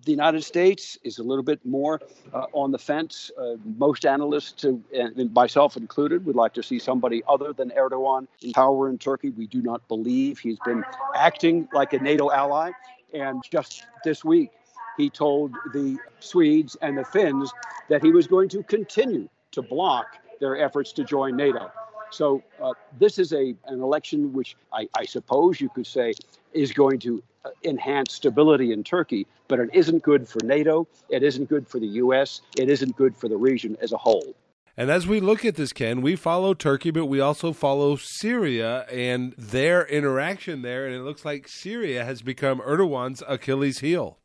[0.05, 2.01] the United States is a little bit more
[2.33, 3.31] uh, on the fence.
[3.39, 8.27] Uh, most analysts, uh, and myself included, would like to see somebody other than Erdogan
[8.43, 9.31] in power in Turkey.
[9.31, 10.85] We do not believe he's been
[11.15, 12.73] acting like a NATO ally.
[13.15, 14.51] And just this week,
[14.97, 17.53] he told the Swedes and the Finns
[17.89, 21.71] that he was going to continue to block their efforts to join NATO.
[22.11, 26.13] So uh, this is a an election which I, I, suppose you could say
[26.53, 27.23] is going to
[27.65, 30.87] enhance stability in Turkey, but it isn't good for NATO.
[31.09, 32.41] It isn't good for the U.S.
[32.59, 34.35] It isn't good for the region as a whole.
[34.77, 38.87] And as we look at this, Ken, we follow Turkey, but we also follow Syria
[38.91, 40.87] and their interaction there.
[40.87, 44.19] And it looks like Syria has become Erdogan's Achilles heel.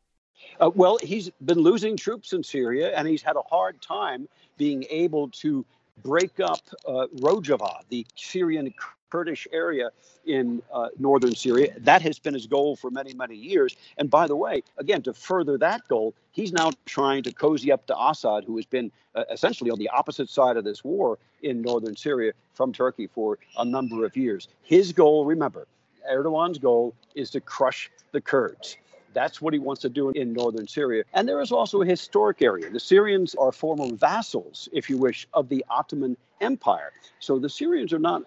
[0.58, 4.26] Uh, well, he's been losing troops in Syria, and he's had a hard time
[4.56, 5.64] being able to
[6.02, 8.72] break up uh, Rojava, the Syrian
[9.10, 9.90] Kurdish area
[10.26, 11.72] in uh, northern Syria.
[11.78, 13.76] That has been his goal for many, many years.
[13.96, 17.86] And by the way, again, to further that goal, he's now trying to cozy up
[17.86, 21.62] to Assad, who has been uh, essentially on the opposite side of this war in
[21.62, 24.48] northern Syria from Turkey for a number of years.
[24.62, 25.66] His goal, remember,
[26.10, 28.76] Erdogan's goal is to crush the Kurds.
[29.14, 31.04] That's what he wants to do in northern Syria.
[31.14, 32.70] And there is also a historic area.
[32.70, 36.92] The Syrians are former vassals, if you wish, of the Ottoman Empire.
[37.20, 38.22] So the Syrians are not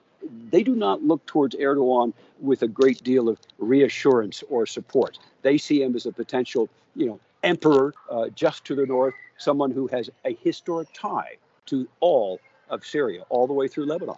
[0.50, 5.18] they do not look towards Erdogan with a great deal of reassurance or support.
[5.42, 9.72] They see him as a potential, you know, emperor uh, just to the north, someone
[9.72, 12.40] who has a historic tie to all
[12.70, 14.18] of Syria, all the way through Lebanon.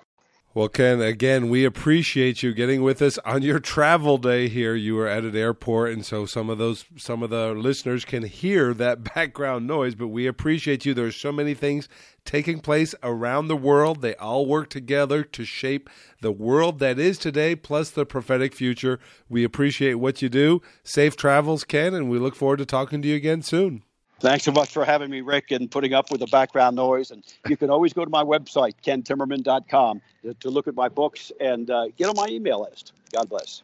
[0.56, 4.76] Well, Ken, again, we appreciate you getting with us on your travel day here.
[4.76, 8.22] You were at an airport, and so some of those, some of the listeners can
[8.22, 9.96] hear that background noise.
[9.96, 10.94] But we appreciate you.
[10.94, 11.90] There's so many things
[12.24, 14.04] taking place around the world.
[14.04, 15.90] They all work together to shape
[16.22, 19.00] the world that is today, plus the prophetic future.
[19.28, 20.62] We appreciate what you do.
[20.84, 23.82] Safe travels, Ken, and we look forward to talking to you again soon.
[24.24, 27.12] Thanks so much for having me, Rick, and putting up with the background noise.
[27.12, 30.02] And you can always go to my website, kentimmerman.com,
[30.40, 32.94] to, look at my books and uh, get on my email list.
[33.12, 33.64] God bless.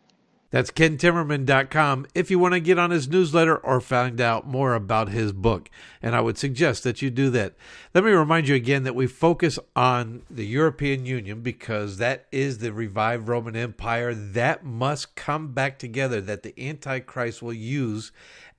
[0.51, 5.09] That's kentimmerman.com if you want to get on his newsletter or find out more about
[5.09, 5.69] his book.
[6.01, 7.53] And I would suggest that you do that.
[7.93, 12.57] Let me remind you again that we focus on the European Union because that is
[12.57, 18.11] the revived Roman Empire that must come back together, that the Antichrist will use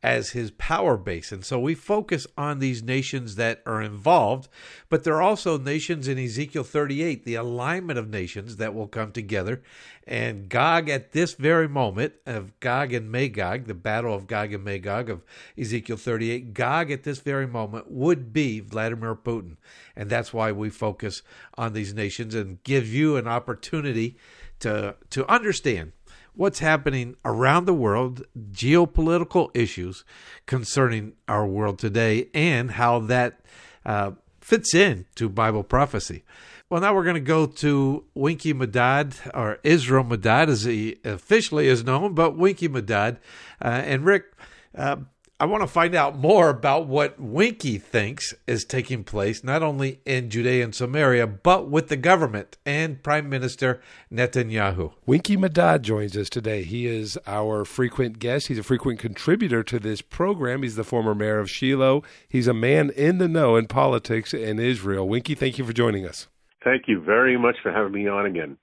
[0.02, 1.30] as his power base.
[1.30, 4.48] And so we focus on these nations that are involved,
[4.88, 9.12] but there are also nations in Ezekiel 38, the alignment of nations that will come
[9.12, 9.62] together.
[10.06, 14.64] And Gog at this very moment of Gog and Magog, the battle of Gog and
[14.64, 15.22] Magog of
[15.58, 19.56] Ezekiel 38, Gog at this very moment would be Vladimir Putin.
[19.94, 21.22] And that's why we focus
[21.58, 24.16] on these nations and give you an opportunity
[24.60, 25.92] to to understand
[26.40, 30.06] what's happening around the world, geopolitical issues
[30.46, 33.40] concerning our world today, and how that
[33.84, 36.24] uh, fits in to Bible prophecy.
[36.70, 41.68] Well, now we're going to go to Winky Medad, or Israel Medad, as he officially
[41.68, 43.18] is known, but Winky Medad.
[43.62, 44.32] Uh, and Rick,
[44.74, 44.96] uh,
[45.40, 50.02] I want to find out more about what Winky thinks is taking place, not only
[50.04, 53.80] in Judea and Samaria, but with the government and Prime Minister
[54.12, 54.92] Netanyahu.
[55.06, 56.62] Winky Medad joins us today.
[56.62, 58.48] He is our frequent guest.
[58.48, 60.62] He's a frequent contributor to this program.
[60.62, 62.02] He's the former mayor of Shiloh.
[62.28, 65.08] He's a man in the know in politics in Israel.
[65.08, 66.28] Winky, thank you for joining us.
[66.62, 68.58] Thank you very much for having me on again.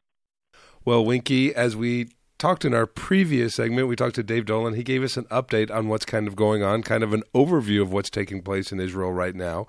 [0.86, 4.76] Well, Winky, as we talked in our previous segment, we talked to Dave Dolan.
[4.76, 7.82] He gave us an update on what's kind of going on, kind of an overview
[7.82, 9.68] of what's taking place in Israel right now.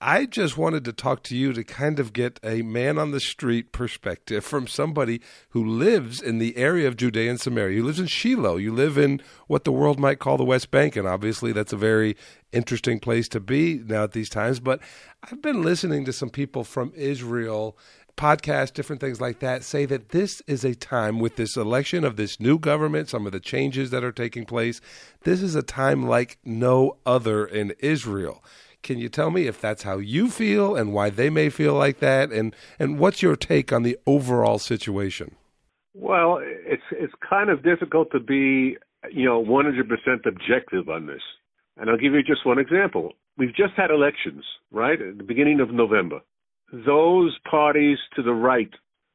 [0.00, 3.18] I just wanted to talk to you to kind of get a man on the
[3.18, 7.78] street perspective from somebody who lives in the area of Judea and Samaria.
[7.78, 8.58] You live in Shiloh.
[8.58, 11.76] You live in what the world might call the West Bank, and obviously that's a
[11.76, 12.16] very
[12.52, 14.60] interesting place to be now at these times.
[14.60, 14.80] But
[15.24, 17.76] I've been listening to some people from Israel
[18.18, 22.16] podcasts, different things like that, say that this is a time with this election of
[22.16, 24.82] this new government, some of the changes that are taking place.
[25.22, 28.44] This is a time like no other in Israel.
[28.82, 32.00] Can you tell me if that's how you feel and why they may feel like
[32.00, 35.34] that, and and what's your take on the overall situation?
[35.94, 38.76] Well, it's it's kind of difficult to be
[39.10, 41.22] you know 100% objective on this,
[41.76, 43.14] and I'll give you just one example.
[43.36, 46.20] We've just had elections, right, at the beginning of November.
[46.72, 48.70] Those parties to the right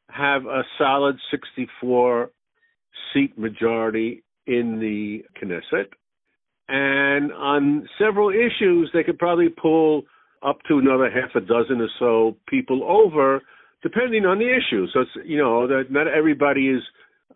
[0.10, 2.30] have a solid 64
[3.14, 5.88] seat majority in the Knesset
[6.68, 10.04] and on several issues, they could probably pull
[10.42, 13.42] up to another half a dozen or so people over,
[13.82, 14.88] depending on the issue.
[14.94, 16.82] So it's you know that not everybody is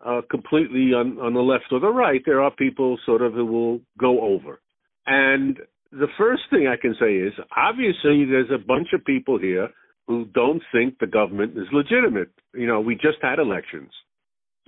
[0.04, 2.22] uh, completely on on the left or the right.
[2.24, 4.60] There are people sort of who will go over.
[5.06, 5.58] And
[5.92, 9.68] the first thing I can say is obviously there's a bunch of people here
[10.08, 12.30] who don't think the government is legitimate.
[12.52, 13.92] You know, we just had elections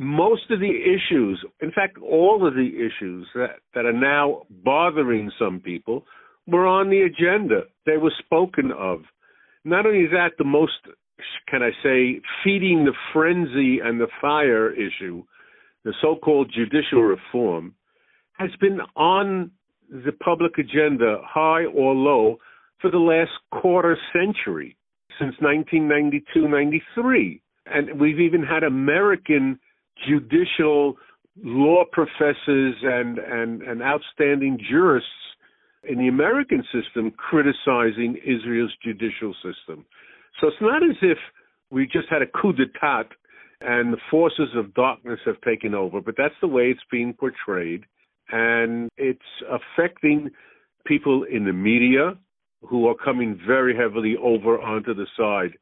[0.00, 5.30] most of the issues, in fact, all of the issues that, that are now bothering
[5.38, 6.06] some people
[6.46, 7.64] were on the agenda.
[7.84, 9.00] They were spoken of.
[9.62, 10.72] Not only that, the most,
[11.48, 15.22] can I say, feeding the frenzy and the fire issue,
[15.84, 17.74] the so called judicial reform,
[18.38, 19.50] has been on
[19.90, 22.38] the public agenda, high or low,
[22.80, 24.78] for the last quarter century,
[25.20, 27.42] since 1992 93.
[27.66, 29.60] And we've even had American
[30.08, 30.96] judicial
[31.42, 35.08] law professors and, and, and outstanding jurists
[35.84, 39.84] in the American system criticizing Israel's judicial system.
[40.40, 41.18] So it's not as if
[41.70, 43.08] we just had a coup d'etat
[43.60, 47.84] and the forces of darkness have taken over, but that's the way it's being portrayed.
[48.32, 50.30] And it's affecting
[50.86, 52.16] people in the media
[52.62, 55.56] who are coming very heavily over onto the side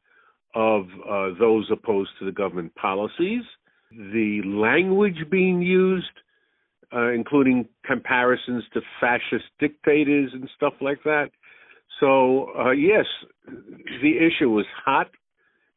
[0.55, 3.43] of uh, those opposed to the government policies
[3.91, 6.07] the language being used,
[6.95, 11.31] uh, including comparisons to fascist dictators and stuff like that.
[12.01, 13.07] So, uh, yes,
[13.47, 15.11] the issue is hot.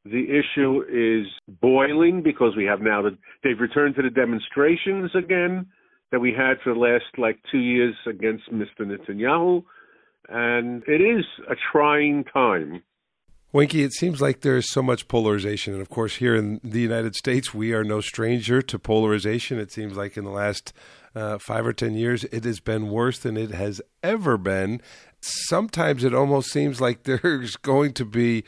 [0.05, 1.27] The issue is
[1.61, 5.67] boiling because we have now that they've returned to the demonstrations again
[6.11, 8.81] that we had for the last like two years against Mr.
[8.81, 9.63] Netanyahu.
[10.31, 12.81] And it is a trying time
[13.53, 15.73] Winky, it seems like there is so much polarization.
[15.73, 19.59] And of course, here in the United States, we are no stranger to polarization.
[19.59, 20.71] It seems like in the last
[21.13, 24.81] uh, five or 10 years, it has been worse than it has ever been.
[25.19, 28.45] Sometimes it almost seems like there's going to be,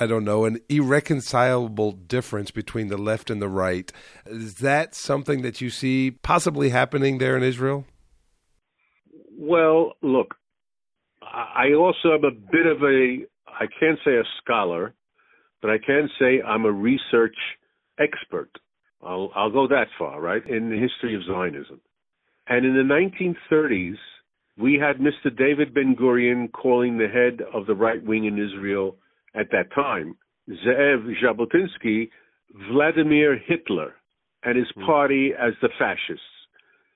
[0.00, 3.92] I don't know, an irreconcilable difference between the left and the right.
[4.26, 7.84] Is that something that you see possibly happening there in Israel?
[9.38, 10.34] Well, look,
[11.36, 13.18] I also am a bit of a
[13.48, 14.94] I can't say a scholar,
[15.62, 17.36] but I can say I'm a research
[17.98, 18.50] expert.
[19.02, 20.46] I'll, I'll go that far, right?
[20.46, 21.80] In the history of Zionism.
[22.48, 23.96] And in the 1930s,
[24.58, 25.36] we had Mr.
[25.36, 28.96] David Ben Gurion calling the head of the right wing in Israel
[29.34, 30.16] at that time,
[30.48, 32.08] Ze'ev Jabotinsky,
[32.70, 33.94] Vladimir Hitler
[34.44, 34.84] and his hmm.
[34.84, 36.22] party as the fascists.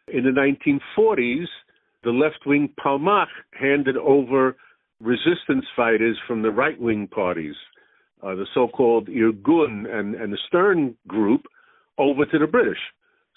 [0.08, 1.46] In the 1940s,
[2.02, 4.56] the left wing Palmach handed over
[5.00, 7.54] resistance fighters from the right wing parties,
[8.22, 11.42] uh, the so called Irgun and, and the Stern group,
[11.98, 12.78] over to the British.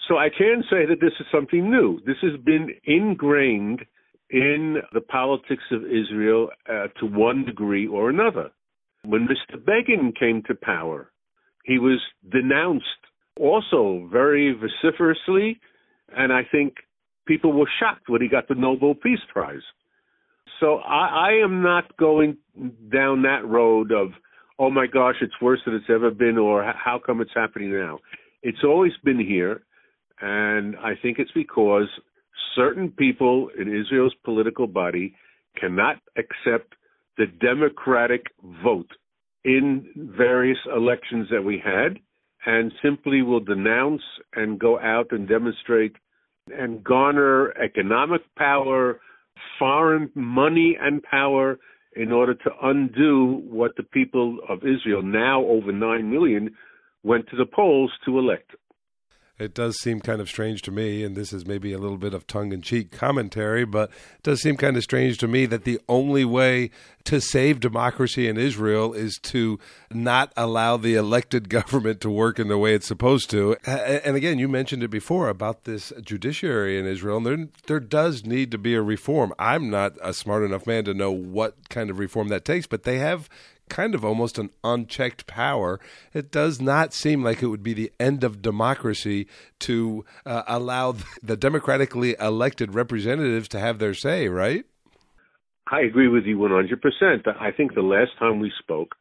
[0.08, 2.00] So I can say that this is something new.
[2.06, 3.86] This has been ingrained
[4.30, 8.50] in the politics of Israel uh, to one degree or another.
[9.06, 9.64] When Mr.
[9.64, 11.12] Begin came to power,
[11.66, 12.02] he was
[12.32, 12.86] denounced
[13.40, 15.60] also very vociferously,
[16.16, 16.76] and I think
[17.26, 19.62] people were shocked when he got the Nobel Peace Prize.
[20.60, 22.38] So I, I am not going
[22.92, 24.10] down that road of,
[24.60, 28.00] oh my gosh, it's worse than it's ever been, or how come it's happening now?
[28.44, 29.64] It's always been here,
[30.22, 31.88] and I think it's because
[32.56, 35.16] certain people in Israel's political body
[35.60, 36.76] cannot accept
[37.18, 38.26] the democratic
[38.64, 38.90] vote
[39.46, 42.00] in various elections that we had
[42.46, 44.02] and simply will denounce
[44.36, 45.96] and go out and demonstrate
[46.52, 49.00] and garner economic power,
[49.58, 51.58] foreign money and power
[51.96, 56.54] in order to undo what the people of Israel, now over 9 million,
[57.04, 58.52] went to the polls to elect.
[59.44, 62.14] It does seem kind of strange to me, and this is maybe a little bit
[62.14, 65.66] of tongue in cheek commentary, but it does seem kind of strange to me that
[65.66, 66.72] the only way
[67.04, 69.60] to save democracy in Israel is to
[69.92, 73.58] not allow the elected government to work in the way it's supposed to.
[73.66, 78.26] And again, you mentioned it before about this judiciary in Israel, and there, there does
[78.26, 79.34] need to be a reform.
[79.38, 82.84] I'm not a smart enough man to know what kind of reform that takes, but
[82.84, 83.30] they have
[83.70, 85.80] kind of almost an unchecked power.
[86.14, 89.28] It does not seem like it would be the end of democracy
[89.60, 94.66] to uh, allow the democratically elected representatives to have their say, right?
[95.72, 97.28] I agree with you 100%.
[97.40, 98.96] I think the last time we spoke,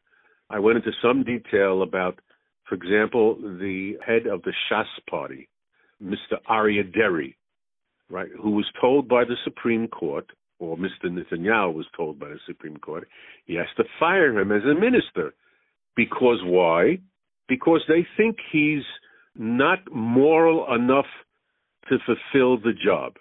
[0.49, 2.19] I went into some detail about,
[2.67, 5.49] for example, the head of the Shas party,
[6.01, 6.37] Mr.
[6.49, 7.37] Aryeh Deri,
[8.09, 10.31] right, who was told by the Supreme Court
[10.63, 11.05] or Mr.
[11.05, 13.07] Netanyahu was told by the Supreme Court,
[13.45, 15.33] he has to fire him as a minister.
[15.95, 16.99] Because why?
[17.47, 18.83] Because they think he's
[19.35, 21.05] not moral enough
[21.89, 23.13] to fulfill the job.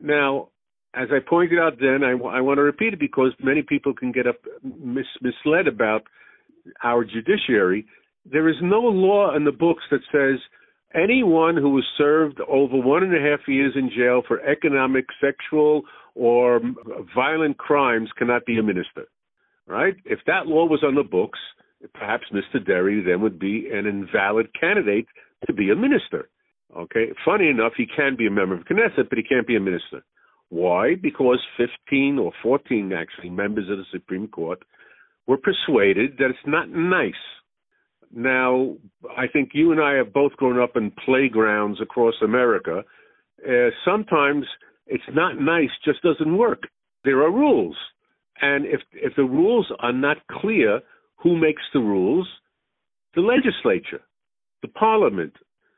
[0.00, 0.48] Now,
[0.94, 4.12] as I pointed out then, I, I want to repeat it because many people can
[4.12, 6.02] get up mis, misled about
[6.82, 7.86] our judiciary.
[8.30, 10.38] There is no law in the books that says
[10.94, 15.82] anyone who was served over one and a half years in jail for economic, sexual,
[16.18, 16.60] or
[17.14, 19.04] violent crimes cannot be a minister,
[19.66, 19.94] right?
[20.04, 21.38] If that law was on the books,
[21.94, 22.64] perhaps Mr.
[22.64, 25.06] Deri then would be an invalid candidate
[25.46, 26.28] to be a minister.
[26.76, 29.56] Okay, funny enough, he can be a member of the Knesset, but he can't be
[29.56, 30.02] a minister.
[30.50, 30.96] Why?
[31.00, 34.58] Because 15 or 14 actually members of the Supreme Court
[35.26, 37.12] were persuaded that it's not nice.
[38.12, 38.74] Now,
[39.16, 42.82] I think you and I have both grown up in playgrounds across America.
[43.46, 44.46] Uh, sometimes
[44.88, 46.62] it's not nice just doesn't work.
[47.04, 47.76] There are rules.
[48.40, 50.80] And if if the rules are not clear,
[51.16, 52.28] who makes the rules?
[53.14, 54.02] The legislature,
[54.62, 55.32] the parliament,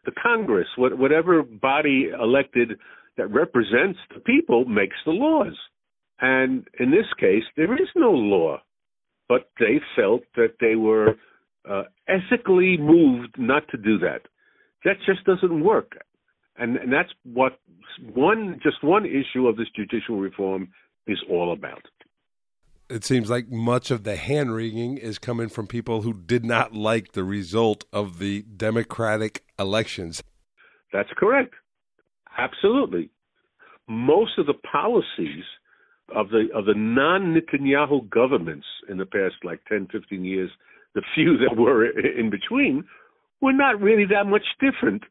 [0.04, 2.78] the Congress, what, whatever body elected
[3.16, 5.56] that represents the people makes the laws.
[6.20, 8.62] And in this case, there is no law,
[9.28, 11.14] but they felt that they were
[11.68, 14.22] uh, ethically moved not to do that.
[14.84, 15.92] That just doesn't work
[16.60, 17.58] and, and that's what
[18.12, 20.68] one just one issue of this judicial reform
[21.06, 21.82] is all about.
[22.88, 26.74] It seems like much of the hand wringing is coming from people who did not
[26.74, 30.22] like the result of the Democratic elections.
[30.92, 31.54] That's correct.
[32.36, 33.10] Absolutely.
[33.88, 35.44] Most of the policies
[36.14, 40.50] of the of the non Netanyahu governments in the past like 10, 15 years,
[40.94, 42.84] the few that were in between,
[43.40, 45.04] were not really that much different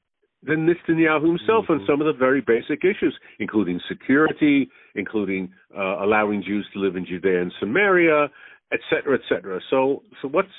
[0.44, 1.74] than Netanyahu himself mm-hmm.
[1.74, 6.96] on some of the very basic issues, including security, including uh, allowing Jews to live
[6.96, 8.30] in Judea and Samaria,
[8.72, 9.60] et cetera, et cetera.
[9.70, 10.50] So, so what's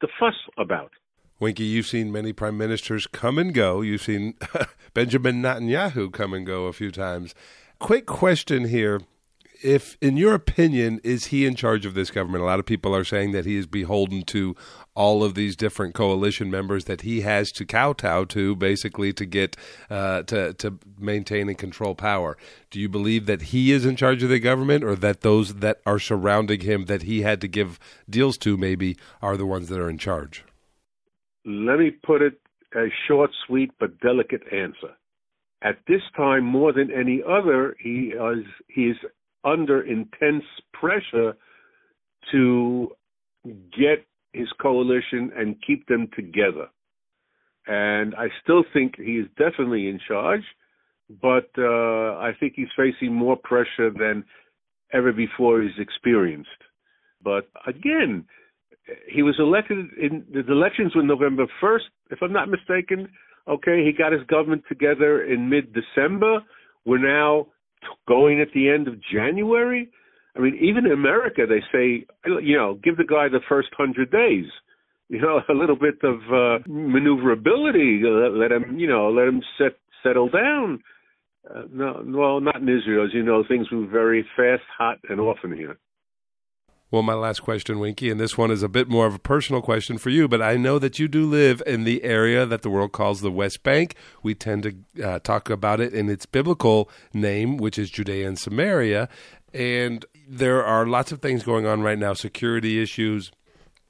[0.00, 0.90] the fuss about?
[1.40, 3.80] Winky, you've seen many prime ministers come and go.
[3.80, 4.34] You've seen
[4.94, 7.34] Benjamin Netanyahu come and go a few times.
[7.78, 9.00] Quick question here
[9.62, 12.42] if, in your opinion, is he in charge of this government?
[12.42, 14.54] A lot of people are saying that he is beholden to
[14.94, 19.56] all of these different coalition members that he has to kowtow to, basically, to get
[19.90, 22.36] uh, to to maintain and control power.
[22.70, 25.80] Do you believe that he is in charge of the government, or that those that
[25.84, 27.78] are surrounding him that he had to give
[28.08, 30.44] deals to, maybe, are the ones that are in charge?
[31.44, 32.40] Let me put it
[32.74, 34.94] a short, sweet, but delicate answer
[35.62, 38.96] at this time more than any other he is he is
[39.44, 41.36] under intense pressure
[42.32, 42.90] to
[43.44, 46.66] get his coalition and keep them together.
[47.66, 50.42] And I still think he is definitely in charge,
[51.22, 54.24] but uh, I think he's facing more pressure than
[54.92, 56.48] ever before he's experienced.
[57.22, 58.24] But again,
[59.06, 63.08] he was elected in the elections were November 1st, if I'm not mistaken.
[63.46, 66.40] Okay, he got his government together in mid December.
[66.84, 67.48] We're now
[68.06, 69.90] going at the end of January.
[70.36, 72.06] I mean, even in America, they say,
[72.42, 74.46] you know, give the guy the first hundred days.
[75.08, 78.02] You know, a little bit of uh, maneuverability.
[78.04, 79.72] Let, let him, you know, let him set
[80.02, 80.82] settle down.
[81.48, 83.06] Uh, no, well, not in Israel.
[83.06, 85.78] As you know, things move very fast, hot, and often here.
[86.90, 89.60] Well, my last question, Winky, and this one is a bit more of a personal
[89.60, 92.70] question for you, but I know that you do live in the area that the
[92.70, 93.94] world calls the West Bank.
[94.22, 98.38] We tend to uh, talk about it in its biblical name, which is Judea and
[98.38, 99.10] Samaria.
[99.52, 103.32] And there are lots of things going on right now security issues,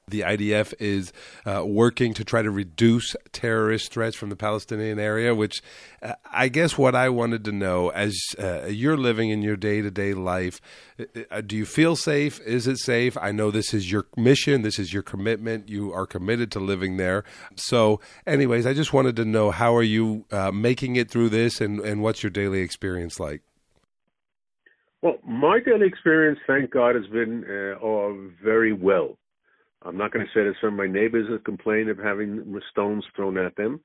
[0.09, 1.13] The IDF is
[1.45, 5.61] uh, working to try to reduce terrorist threats from the Palestinian area, which
[6.01, 9.81] uh, I guess what I wanted to know as uh, you're living in your day
[9.81, 10.61] to day life,
[10.99, 12.39] uh, uh, do you feel safe?
[12.41, 13.17] Is it safe?
[13.17, 15.69] I know this is your mission, this is your commitment.
[15.69, 17.23] You are committed to living there.
[17.55, 21.61] So, anyways, I just wanted to know how are you uh, making it through this
[21.61, 23.41] and, and what's your daily experience like?
[25.01, 29.17] Well, my daily experience, thank God, has been uh, very well.
[29.83, 33.05] I'm not going to say that some of my neighbors have complained of having stones
[33.15, 33.79] thrown at them.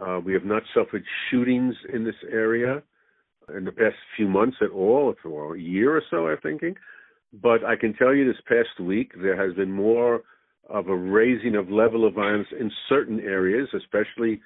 [0.00, 2.82] Uh, we have not suffered shootings in this area
[3.54, 6.74] in the past few months at all, for a year or so, I'm thinking.
[7.32, 10.22] But I can tell you this past week, there has been more
[10.68, 14.40] of a raising of level of violence in certain areas, especially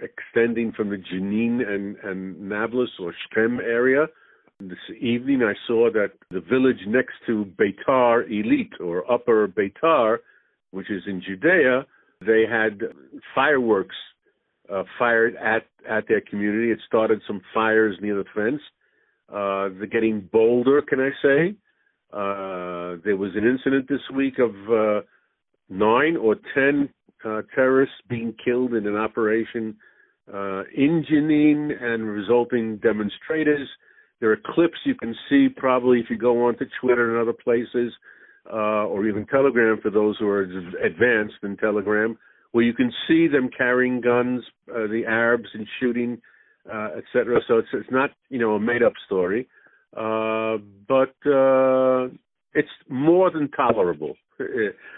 [0.00, 4.06] extending from the Jenin and, and Nablus or Shkem area
[4.60, 10.18] this evening, I saw that the village next to Beitar Illit or Upper Beitar,
[10.70, 11.86] which is in Judea,
[12.24, 12.80] they had
[13.34, 13.96] fireworks
[14.72, 16.72] uh, fired at at their community.
[16.72, 18.62] It started some fires near the fence.
[19.28, 21.54] Uh, they're getting bolder, can I say?
[22.12, 25.02] Uh, there was an incident this week of uh,
[25.68, 26.88] nine or ten
[27.24, 29.76] uh, terrorists being killed in an operation
[30.32, 33.68] uh, in Jenin and resulting demonstrators
[34.20, 37.92] there are clips you can see probably if you go onto Twitter and other places,
[38.50, 40.42] uh, or even Telegram for those who are
[40.84, 42.16] advanced in Telegram,
[42.52, 46.20] where you can see them carrying guns, uh, the Arabs and shooting,
[46.72, 47.40] uh, etc.
[47.46, 49.48] So it's it's not you know a made up story,
[49.96, 50.58] uh,
[50.88, 52.08] but uh,
[52.54, 54.14] it's more than tolerable.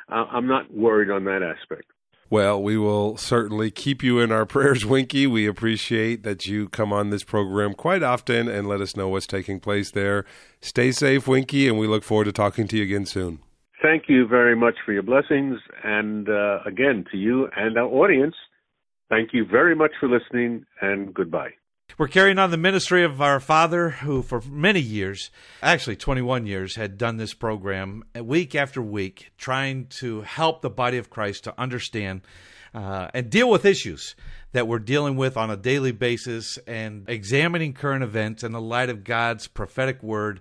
[0.09, 1.91] I'm not worried on that aspect.
[2.31, 5.26] Well, we will certainly keep you in our prayers, Winky.
[5.26, 9.26] We appreciate that you come on this program quite often and let us know what's
[9.26, 10.26] taking place there.
[10.61, 13.41] Stay safe, Winky, and we look forward to talking to you again soon.
[13.81, 15.59] Thank you very much for your blessings.
[15.85, 18.35] And uh, again, to you and our audience,
[19.09, 21.53] thank you very much for listening and goodbye.
[21.97, 25.30] We're carrying on the ministry of our father, who for many years,
[25.61, 30.99] actually 21 years, had done this program week after week, trying to help the body
[30.99, 32.20] of Christ to understand
[32.72, 34.14] uh, and deal with issues
[34.53, 38.91] that we're dealing with on a daily basis and examining current events in the light
[38.91, 40.41] of God's prophetic word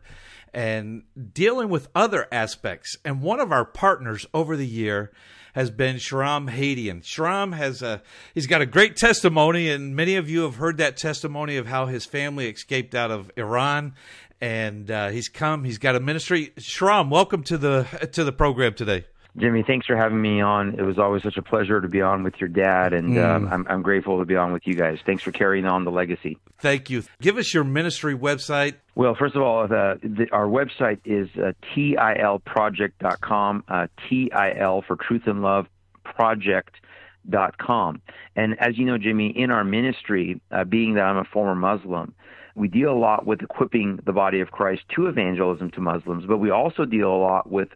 [0.54, 2.98] and dealing with other aspects.
[3.04, 5.12] And one of our partners over the year
[5.58, 7.02] has been Shahram Hadian.
[7.02, 8.04] Shahram has a
[8.36, 11.88] he's got a great testimony, and many of you have heard that testimony of how
[11.88, 13.96] his family escaped out of Iran,
[14.40, 15.64] and uh, he's come.
[15.64, 16.54] He's got a ministry.
[16.58, 19.06] Shahram, welcome to the to the program today.
[19.38, 20.80] Jimmy, thanks for having me on.
[20.80, 23.24] It was always such a pleasure to be on with your dad, and mm.
[23.24, 24.98] um, I'm, I'm grateful to be on with you guys.
[25.06, 26.40] Thanks for carrying on the legacy.
[26.60, 27.04] Thank you.
[27.22, 28.76] Give us your ministry website.
[28.96, 35.28] Well, first of all, the, the, our website is uh, tilproject.com, uh, TIL for Truth
[35.28, 35.68] and Love
[36.04, 38.02] Project.com.
[38.36, 42.16] And as you know, Jimmy, in our ministry, uh, being that I'm a former Muslim,
[42.58, 46.40] we deal a lot with equipping the body of Christ to evangelism to Muslims, but
[46.40, 47.70] we also deal a lot with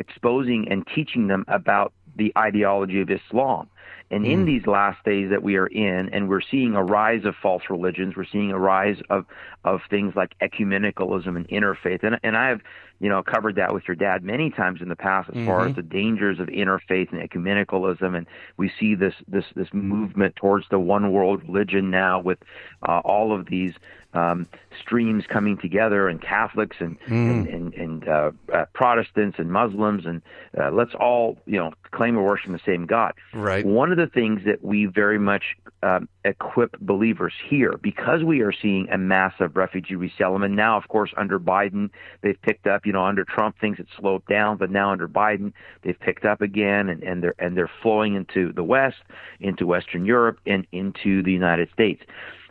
[0.00, 3.68] exposing and teaching them about the ideology of Islam.
[4.10, 4.32] And mm.
[4.32, 7.62] in these last days that we are in, and we're seeing a rise of false
[7.70, 9.24] religions, we're seeing a rise of,
[9.64, 12.02] of things like ecumenicalism and interfaith.
[12.02, 12.60] And, and I have,
[12.98, 15.46] you know, covered that with your dad many times in the past as mm-hmm.
[15.46, 15.76] far as mm-hmm.
[15.76, 18.16] the dangers of interfaith and ecumenicalism.
[18.16, 18.26] And
[18.56, 22.38] we see this, this, this movement towards the one world religion now with
[22.82, 23.74] uh, all of these
[24.14, 24.46] um,
[24.80, 27.10] streams coming together, and Catholics and mm.
[27.10, 30.22] and and, and uh, uh, Protestants and Muslims, and
[30.58, 33.12] uh, let's all you know claim we're the same God.
[33.34, 33.64] Right.
[33.64, 38.52] One of the things that we very much um, equip believers here, because we are
[38.52, 41.90] seeing a massive refugee resettlement now, of course, under Biden,
[42.22, 42.86] they've picked up.
[42.86, 45.52] You know, under Trump, things had slowed down, but now under Biden,
[45.82, 48.98] they've picked up again, and, and they're and they're flowing into the West,
[49.40, 52.02] into Western Europe, and into the United States.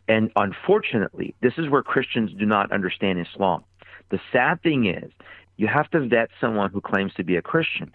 [0.10, 3.64] And unfortunately, this is where Christians do not understand Islam.
[4.10, 5.12] The sad thing is,
[5.58, 7.92] you have to vet someone who claims to be a Christian.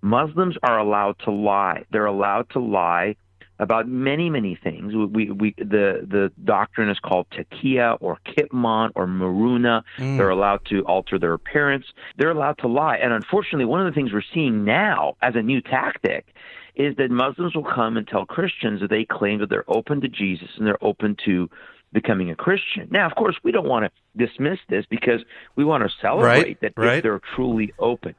[0.00, 1.84] Muslims are allowed to lie.
[1.92, 3.16] They're allowed to lie
[3.58, 4.94] about many, many things.
[4.94, 9.82] We, we, the, the doctrine is called taqiyya or kitman or muruna.
[9.98, 10.16] Mm.
[10.16, 11.86] They're allowed to alter their appearance.
[12.16, 12.96] They're allowed to lie.
[12.96, 16.32] And unfortunately, one of the things we're seeing now as a new tactic
[16.78, 20.08] is that Muslims will come and tell Christians that they claim that they're open to
[20.08, 21.50] Jesus and they're open to
[21.92, 22.88] becoming a Christian.
[22.90, 25.20] Now, of course, we don't want to dismiss this because
[25.56, 26.96] we want to celebrate Right, that right.
[26.98, 28.14] if they're truly open.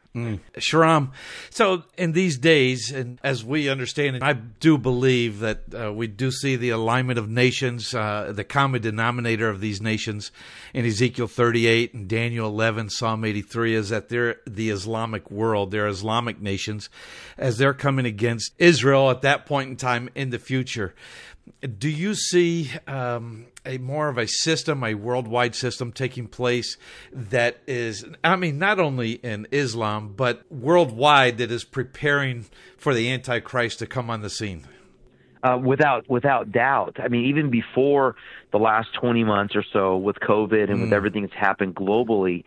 [0.57, 1.11] Shahram,
[1.49, 6.07] so in these days, and as we understand it, I do believe that uh, we
[6.07, 10.32] do see the alignment of nations, uh, the common denominator of these nations
[10.74, 15.88] in Ezekiel 38 and Daniel 11, Psalm 83 is that they're the Islamic world, they're
[15.88, 16.89] Islamic nations,
[17.38, 20.93] as they're coming against Israel at that point in time in the future.
[21.78, 26.78] Do you see um, a more of a system, a worldwide system taking place
[27.12, 32.45] that is, I mean, not only in Islam, but worldwide that is preparing
[32.78, 34.68] for the Antichrist to come on the scene?
[35.41, 36.97] Uh, without without doubt.
[37.00, 38.16] I mean, even before
[38.52, 42.43] the last 20 months or so with COVID and with everything that's happened globally,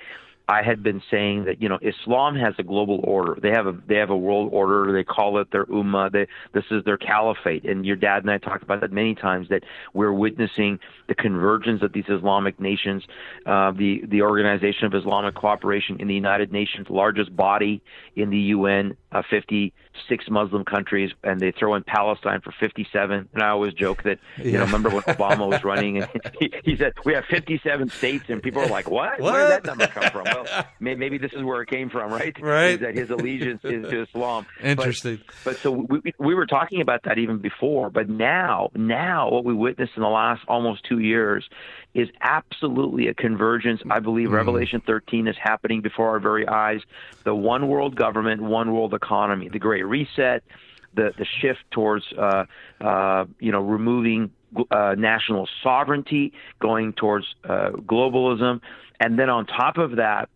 [0.49, 3.39] I had been saying that you know Islam has a global order.
[3.41, 4.93] They have a they have a world order.
[4.93, 6.11] They call it their ummah.
[6.11, 7.65] They, this is their caliphate.
[7.65, 9.49] And your dad and I talked about that many times.
[9.49, 9.63] That
[9.95, 10.79] we're witnessing
[11.09, 13.05] the convergence of these Islamic nations.
[13.47, 17.83] Uh, the the Organization of Islamic Cooperation in the United Nations, largest body
[18.17, 23.29] in the UN, uh, 56 Muslim countries, and they throw in Palestine for 57.
[23.33, 26.09] And I always joke that you know remember when Obama was running and
[26.41, 29.21] he, he said we have 57 states, and people are like, what?
[29.21, 30.25] Where did that number come from?
[30.25, 32.35] Well, may- maybe this is where it came from, right?
[32.41, 32.71] Right.
[32.75, 34.47] Is that his allegiance is to Islam.
[34.63, 35.21] Interesting.
[35.45, 37.91] But, so we, we- we were talking about that even before.
[37.91, 41.49] But now, now what we witnessed in the last almost two years
[41.95, 43.83] is absolutely a convergence.
[43.91, 46.81] I believe Revelation 13 is happening before our very eyes.
[47.25, 50.43] The one world government, one world economy, the Great Reset,
[50.95, 52.45] the the shift towards uh,
[52.81, 54.31] uh, you know removing
[54.71, 58.61] uh, national sovereignty, going towards uh, globalism,
[59.01, 60.29] and then on top of that,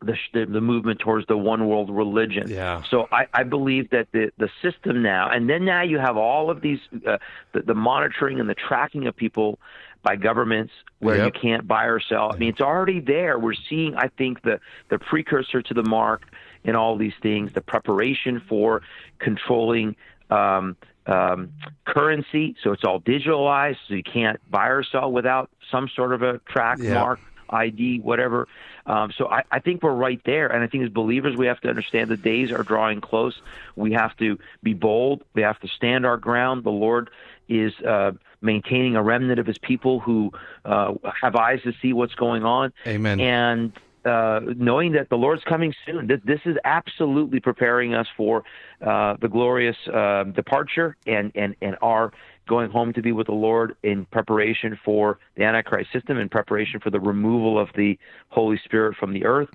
[0.00, 2.48] the, the the movement towards the one world religion.
[2.48, 2.82] Yeah.
[2.90, 6.50] So I, I believe that the the system now, and then now you have all
[6.50, 7.18] of these uh,
[7.52, 9.58] the, the monitoring and the tracking of people
[10.02, 11.26] by governments where Yep.
[11.34, 12.32] you can't buy or sell.
[12.32, 13.38] I mean, it's already there.
[13.38, 16.22] We're seeing, I think, the the precursor to the mark
[16.64, 18.82] in all these things, the preparation for
[19.18, 19.96] controlling.
[20.30, 20.76] Um,
[21.06, 21.52] um,
[21.86, 26.22] currency, so it's all digitalized, so you can't buy or sell without some sort of
[26.22, 26.94] a track Yeah.
[26.94, 28.46] mark ID, whatever.
[28.86, 30.46] Um, so I, I think we're right there.
[30.46, 33.40] And I think as believers, we have to understand the days are drawing close.
[33.74, 35.24] We have to be bold.
[35.34, 36.62] We have to stand our ground.
[36.62, 37.10] The Lord
[37.48, 38.12] is uh,
[38.42, 40.30] maintaining a remnant of his people who
[40.64, 42.72] uh, have eyes to see what's going on.
[42.86, 43.20] Amen.
[43.20, 43.72] And
[44.04, 48.44] uh, knowing that the Lord's coming soon, this, this is absolutely preparing us for
[48.84, 52.12] uh, the glorious uh, departure and, and, and our
[52.48, 56.80] going home to be with the Lord in preparation for the Antichrist system, in preparation
[56.80, 57.98] for the removal of the
[58.30, 59.48] Holy Spirit from the earth.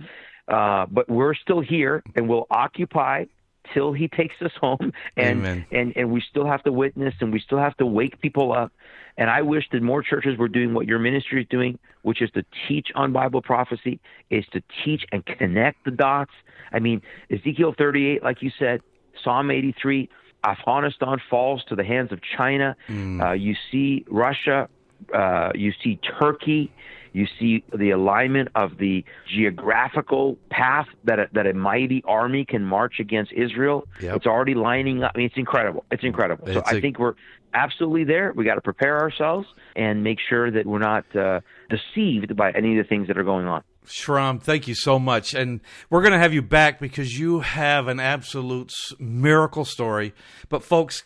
[0.48, 3.26] Uh, but we're still here and we'll occupy
[3.74, 4.91] till he takes us home.
[5.18, 5.66] And, Amen.
[5.72, 8.72] and and we still have to witness and we still have to wake people up.
[9.18, 12.30] And i wish that more churches were doing what your ministry is doing which is
[12.32, 13.99] to teach on bible prophecy
[14.30, 16.34] is to teach and connect the dots.
[16.72, 18.82] I mean ezekiel 38 like you said
[19.24, 20.09] psalm 83
[20.43, 22.76] afghanistan falls to the hands of china.
[22.89, 24.68] Uh, you see russia
[25.13, 26.72] uh, you see turkey
[27.16, 32.63] you see the alignment of the geographical path that a, that a mighty army can
[32.66, 33.88] march against Israel.
[34.01, 34.18] Yep.
[34.18, 35.13] It's already lining up.
[35.16, 35.86] I mean, it's incredible.
[35.91, 36.45] It's incredible.
[36.47, 37.13] so It's I a- think we're
[37.53, 38.34] absolutely there.
[38.36, 39.47] We got to prepare ourselves
[39.78, 41.39] and make sure that we're not uh,
[41.70, 43.63] deceived by any of the things that are going on.
[43.86, 45.34] Shahram, thank you so much.
[45.34, 50.13] And we're going to have you back because you have an absolute miracle story.
[50.49, 51.03] But, folks,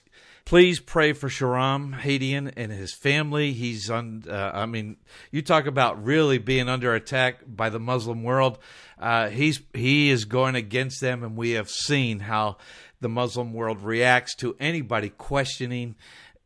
[0.49, 3.53] please pray for Shahram Hadian and his family.
[3.53, 4.97] He's on, uh, I mean,
[5.29, 8.57] you talk about really being under attack by the Muslim world.
[8.97, 12.57] Uh, he's He is going against them, and we have seen how
[12.99, 15.93] the Muslim world reacts to anybody questioning.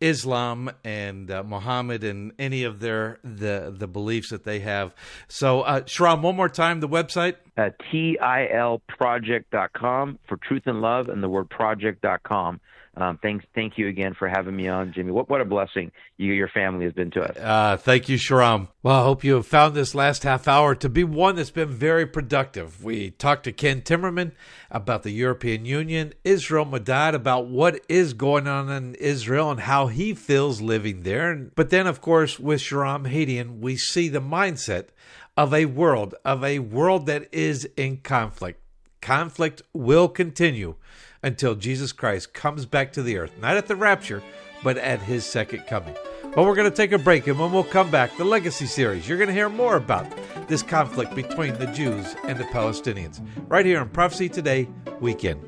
[0.01, 4.93] Islam and uh, Muhammad and any of their the the beliefs that they have.
[5.29, 7.35] So, uh, one more time, the website.
[7.55, 12.59] Uh, TILproject.com for truth and love and the word project.com.
[12.95, 15.11] Um, thanks, thank you again for having me on, Jimmy.
[15.11, 17.35] What what a blessing you your family has been to us.
[17.37, 18.67] Uh, thank you, Shahram.
[18.83, 21.69] Well, I hope you have found this last half hour to be one that's been
[21.69, 22.83] very productive.
[22.83, 24.33] We talked to Ken Timmerman
[24.69, 29.87] about the European Union, Israel Medad about what is going on in Israel and how
[29.87, 31.35] he feels living there.
[31.55, 34.89] But then, of course, with Shahram Hadian, we see the mindset
[35.35, 38.59] of a world, of a world that is in conflict.
[39.01, 40.75] Conflict will continue
[41.23, 44.21] until Jesus Christ comes back to the earth, not at the rapture,
[44.63, 45.95] but at his second coming.
[46.35, 49.07] Well, we're going to take a break, and when we'll come back, the Legacy series,
[49.07, 50.05] you're going to hear more about
[50.47, 54.67] this conflict between the Jews and the Palestinians, right here on Prophecy Today
[54.99, 55.41] Weekend.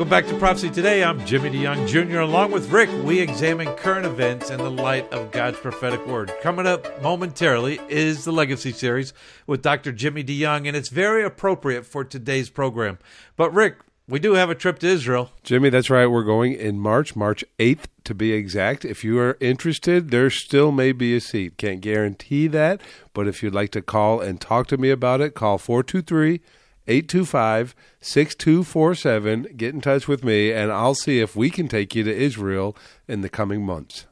[0.00, 1.04] Welcome back to Prophecy Today.
[1.04, 2.20] I'm Jimmy DeYoung Jr.
[2.20, 6.32] Along with Rick, we examine current events in the light of God's prophetic word.
[6.40, 9.12] Coming up momentarily is the Legacy Series
[9.46, 9.92] with Dr.
[9.92, 12.98] Jimmy DeYoung, and it's very appropriate for today's program.
[13.36, 13.76] But, Rick,
[14.08, 15.32] we do have a trip to Israel.
[15.42, 16.06] Jimmy, that's right.
[16.06, 18.86] We're going in March, March 8th to be exact.
[18.86, 21.58] If you are interested, there still may be a seat.
[21.58, 22.80] Can't guarantee that,
[23.12, 26.40] but if you'd like to call and talk to me about it, call 423
[26.86, 29.54] 825 6247.
[29.56, 32.76] Get in touch with me, and I'll see if we can take you to Israel
[33.06, 34.06] in the coming months.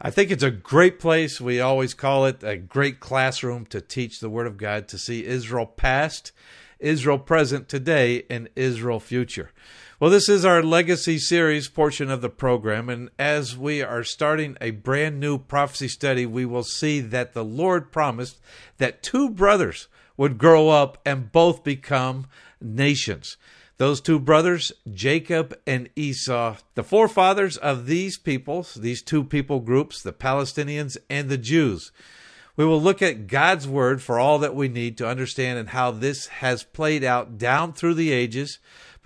[0.00, 1.40] I think it's a great place.
[1.40, 5.24] We always call it a great classroom to teach the Word of God, to see
[5.24, 6.30] Israel past,
[6.78, 9.50] Israel present today, and Israel future.
[9.98, 14.56] Well, this is our legacy series portion of the program, and as we are starting
[14.60, 18.38] a brand new prophecy study, we will see that the Lord promised
[18.76, 19.88] that two brothers
[20.18, 22.26] would grow up and both become
[22.60, 23.38] nations.
[23.78, 30.02] Those two brothers, Jacob and Esau, the forefathers of these peoples, these two people groups,
[30.02, 31.92] the Palestinians and the Jews.
[32.56, 35.92] We will look at God's word for all that we need to understand and how
[35.92, 38.58] this has played out down through the ages.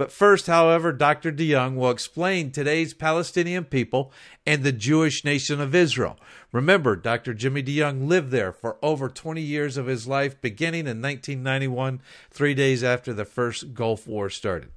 [0.02, 1.30] But first, however, Dr.
[1.30, 4.10] DeYoung will explain today's Palestinian people
[4.44, 6.18] and the Jewish nation of Israel.
[6.50, 7.32] Remember, Dr.
[7.34, 12.00] Jimmy DeYoung lived there for over 20 years of his life, beginning in 1991,
[12.32, 14.72] three days after the first Gulf War started.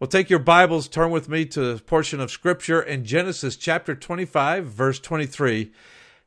[0.00, 3.94] Well, take your Bibles, turn with me to a portion of Scripture in Genesis chapter
[3.94, 5.70] 25, verse 23.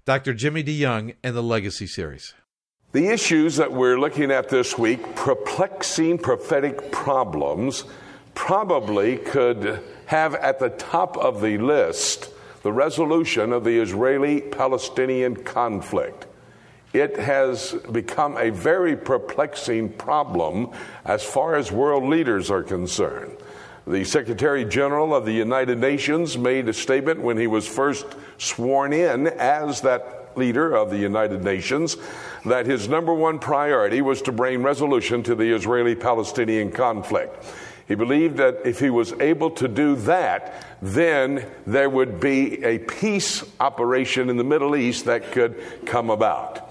[0.05, 0.35] Dr.
[0.35, 2.35] Jimmy DeYoung and the Legacy Series.
[2.91, 7.85] The issues that we're looking at this week, perplexing prophetic problems,
[8.35, 12.29] probably could have at the top of the list
[12.61, 16.27] the resolution of the Israeli Palestinian conflict.
[16.93, 20.69] It has become a very perplexing problem
[21.03, 23.35] as far as world leaders are concerned.
[23.87, 28.05] The Secretary General of the United Nations made a statement when he was first
[28.37, 31.97] sworn in as that leader of the United Nations
[32.45, 37.43] that his number one priority was to bring resolution to the Israeli Palestinian conflict.
[37.87, 42.79] He believed that if he was able to do that, then there would be a
[42.79, 46.65] peace operation in the Middle East that could come about.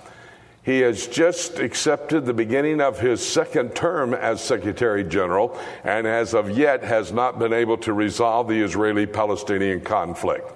[0.65, 6.33] He has just accepted the beginning of his second term as Secretary General and as
[6.33, 10.51] of yet has not been able to resolve the Israeli Palestinian conflict.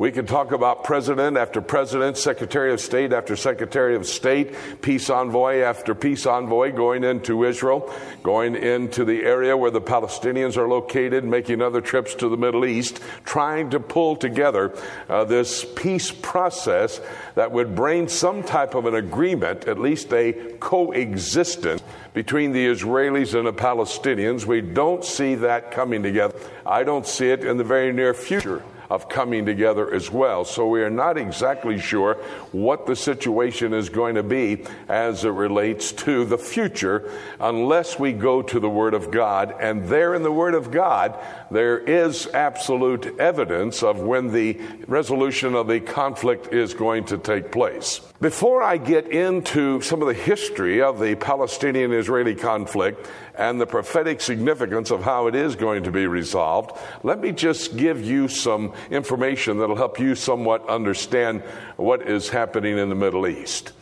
[0.00, 5.10] We can talk about president after president, secretary of state after secretary of state, peace
[5.10, 7.92] envoy after peace envoy going into Israel,
[8.22, 12.64] going into the area where the Palestinians are located, making other trips to the Middle
[12.64, 14.74] East, trying to pull together
[15.10, 16.98] uh, this peace process
[17.34, 21.82] that would bring some type of an agreement, at least a coexistence
[22.14, 24.46] between the Israelis and the Palestinians.
[24.46, 26.38] We don't see that coming together.
[26.64, 30.44] I don't see it in the very near future of coming together as well.
[30.44, 32.14] So we are not exactly sure
[32.52, 38.12] what the situation is going to be as it relates to the future unless we
[38.12, 39.54] go to the Word of God.
[39.60, 41.16] And there in the Word of God,
[41.50, 47.52] there is absolute evidence of when the resolution of the conflict is going to take
[47.52, 48.00] place.
[48.20, 53.66] Before I get into some of the history of the Palestinian Israeli conflict and the
[53.66, 58.28] prophetic significance of how it is going to be resolved, let me just give you
[58.28, 61.42] some information that'll help you somewhat understand
[61.76, 63.72] what is happening in the Middle East.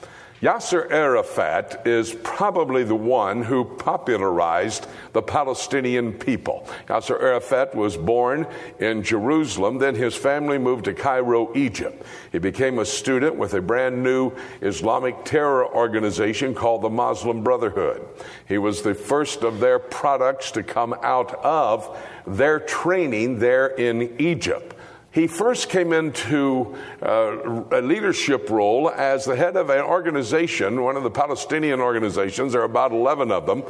[0.40, 6.64] Yasser Arafat is probably the one who popularized the Palestinian people.
[6.86, 8.46] Yasser Arafat was born
[8.78, 12.04] in Jerusalem, then his family moved to Cairo, Egypt.
[12.30, 14.30] He became a student with a brand new
[14.62, 18.06] Islamic terror organization called the Muslim Brotherhood.
[18.46, 24.14] He was the first of their products to come out of their training there in
[24.20, 24.76] Egypt.
[25.10, 30.96] He first came into uh, a leadership role as the head of an organization, one
[30.96, 32.52] of the Palestinian organizations.
[32.52, 33.62] There are about 11 of them.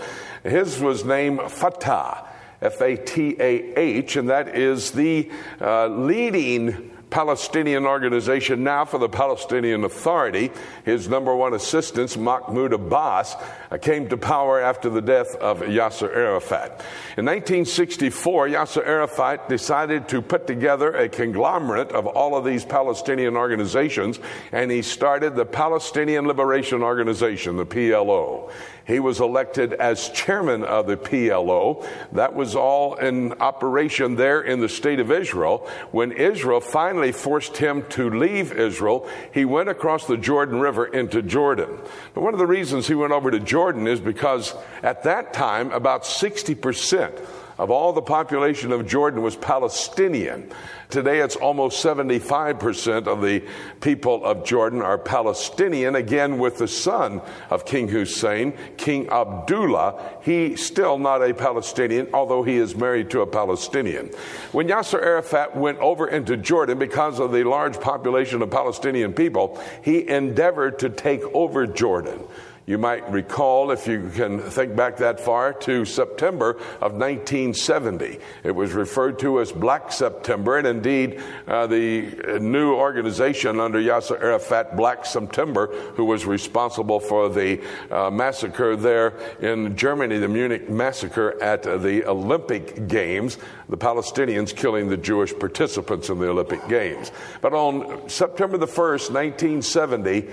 [0.43, 2.29] His was named Fatah,
[2.61, 5.31] F A T A H, and that is the
[5.61, 10.51] uh, leading Palestinian organization now for the Palestinian Authority.
[10.85, 13.35] His number one assistant, Mahmoud Abbas,
[13.71, 16.85] uh, came to power after the death of Yasser Arafat.
[17.17, 23.37] In 1964, Yasser Arafat decided to put together a conglomerate of all of these Palestinian
[23.37, 24.21] organizations,
[24.53, 28.51] and he started the Palestinian Liberation Organization, the PLO.
[28.89, 31.87] He was elected as chairman of the PLO.
[32.13, 35.69] That was all in operation there in the state of Israel.
[35.93, 41.21] When Israel finally forced him to leave Israel, he went across the Jordan River into
[41.21, 41.79] Jordan.
[42.15, 45.71] But one of the reasons he went over to Jordan is because at that time,
[45.71, 50.51] about 60% of all the population of Jordan was Palestinian.
[50.91, 53.43] Today, it's almost 75% of the
[53.81, 60.19] people of Jordan are Palestinian, again, with the son of King Hussein, King Abdullah.
[60.23, 64.07] He still not a Palestinian, although he is married to a Palestinian.
[64.53, 69.61] When Yasser Arafat went over into Jordan because of the large population of Palestinian people,
[69.83, 72.21] he endeavored to take over Jordan.
[72.69, 76.51] You might recall, if you can think back that far, to September
[76.83, 78.19] of 1970.
[78.45, 84.21] It was referred to as Black September, and indeed, uh, the new organization under Yasser
[84.23, 87.59] Arafat, Black September, who was responsible for the
[87.91, 93.39] uh, massacre there in Germany, the Munich massacre at uh, the Olympic Games,
[93.71, 97.13] the Palestinians killing the Jewish participants in the Olympic Games.
[97.41, 100.29] But on September the 1st, 1970,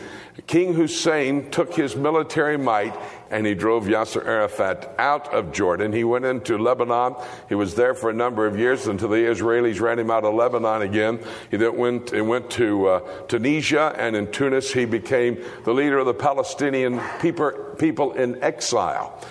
[0.47, 2.24] King Hussein took his military
[2.57, 2.93] might
[3.29, 5.91] and he drove Yasser Arafat out of Jordan.
[5.91, 7.15] He went into Lebanon.
[7.49, 10.33] He was there for a number of years until the Israelis ran him out of
[10.33, 11.19] Lebanon again.
[11.51, 16.05] He then went, went to uh, Tunisia, and in Tunis, he became the leader of
[16.05, 19.21] the Palestinian people, people in exile.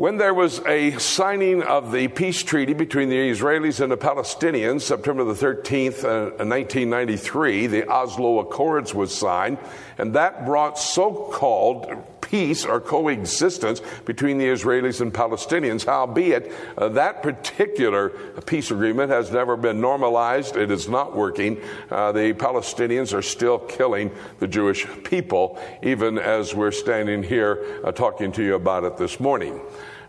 [0.00, 4.80] When there was a signing of the peace treaty between the Israelis and the Palestinians,
[4.80, 9.58] September the 13th, uh, 1993, the Oslo Accords was signed,
[9.98, 15.84] and that brought so-called peace or coexistence between the Israelis and Palestinians.
[15.84, 18.08] Howbeit, uh, that particular
[18.46, 20.56] peace agreement has never been normalized.
[20.56, 21.60] It is not working.
[21.90, 27.92] Uh, the Palestinians are still killing the Jewish people, even as we're standing here uh,
[27.92, 29.60] talking to you about it this morning.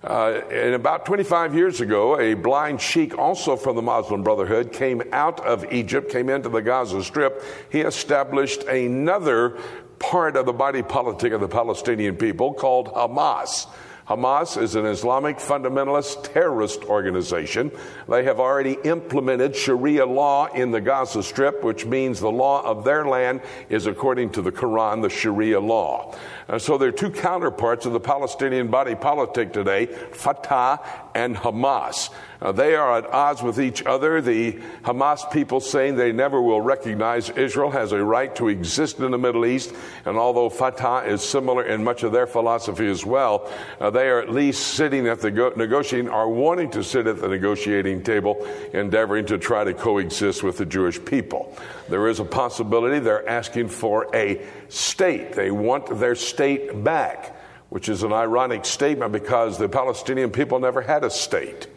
[0.04, 5.04] Uh, and about 25 years ago, a blind sheikh, also from the Muslim Brotherhood, came
[5.12, 7.44] out of Egypt, came into the Gaza Strip.
[7.70, 9.60] He established another
[10.00, 13.68] part of the body politic of the Palestinian people called Hamas.
[14.12, 17.72] Hamas is an Islamic fundamentalist terrorist organization.
[18.10, 22.84] They have already implemented Sharia law in the Gaza Strip, which means the law of
[22.84, 23.40] their land
[23.70, 26.14] is according to the Quran, the Sharia law.
[26.50, 30.82] Uh, so there are two counterparts of the Palestinian body politic today Fatah
[31.16, 32.10] and Hamas.
[32.42, 34.20] Uh, they are at odds with each other.
[34.20, 39.12] The Hamas people saying they never will recognize Israel has a right to exist in
[39.12, 39.74] the Middle East.
[40.06, 44.20] And although Fatah is similar in much of their philosophy as well, uh, they are
[44.20, 48.44] at least sitting at the go- negotiating, are wanting to sit at the negotiating table,
[48.74, 51.56] endeavoring to try to coexist with the Jewish people.
[51.90, 55.34] There is a possibility they're asking for a state.
[55.34, 57.36] They want their state back,
[57.70, 61.68] which is an ironic statement because the Palestinian people never had a state.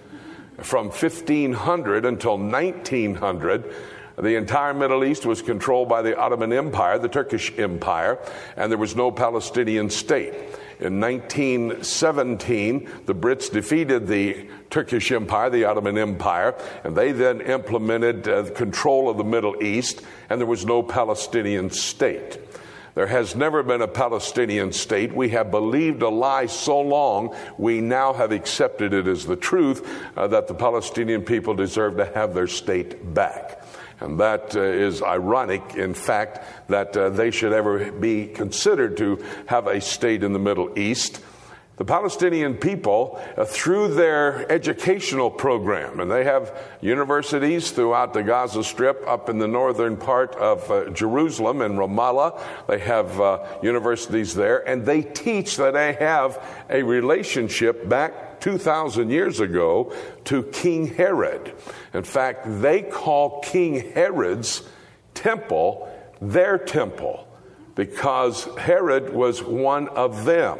[0.62, 3.74] From 1500 until 1900,
[4.16, 8.18] the entire Middle East was controlled by the Ottoman Empire, the Turkish Empire,
[8.56, 10.32] and there was no Palestinian state.
[10.78, 18.28] In 1917, the Brits defeated the Turkish Empire, the Ottoman Empire, and they then implemented
[18.28, 22.38] uh, control of the Middle East, and there was no Palestinian state.
[22.94, 25.12] There has never been a Palestinian state.
[25.12, 29.88] We have believed a lie so long, we now have accepted it as the truth
[30.16, 33.64] uh, that the Palestinian people deserve to have their state back.
[34.00, 39.24] And that uh, is ironic, in fact, that uh, they should ever be considered to
[39.46, 41.20] have a state in the Middle East.
[41.76, 48.62] The Palestinian people, uh, through their educational program, and they have universities throughout the Gaza
[48.62, 52.40] Strip, up in the northern part of uh, Jerusalem and Ramallah.
[52.68, 59.10] They have uh, universities there, and they teach that they have a relationship back 2,000
[59.10, 59.92] years ago
[60.24, 61.54] to King Herod.
[61.92, 64.62] In fact, they call King Herod's
[65.14, 67.26] temple their temple
[67.74, 70.58] because Herod was one of them.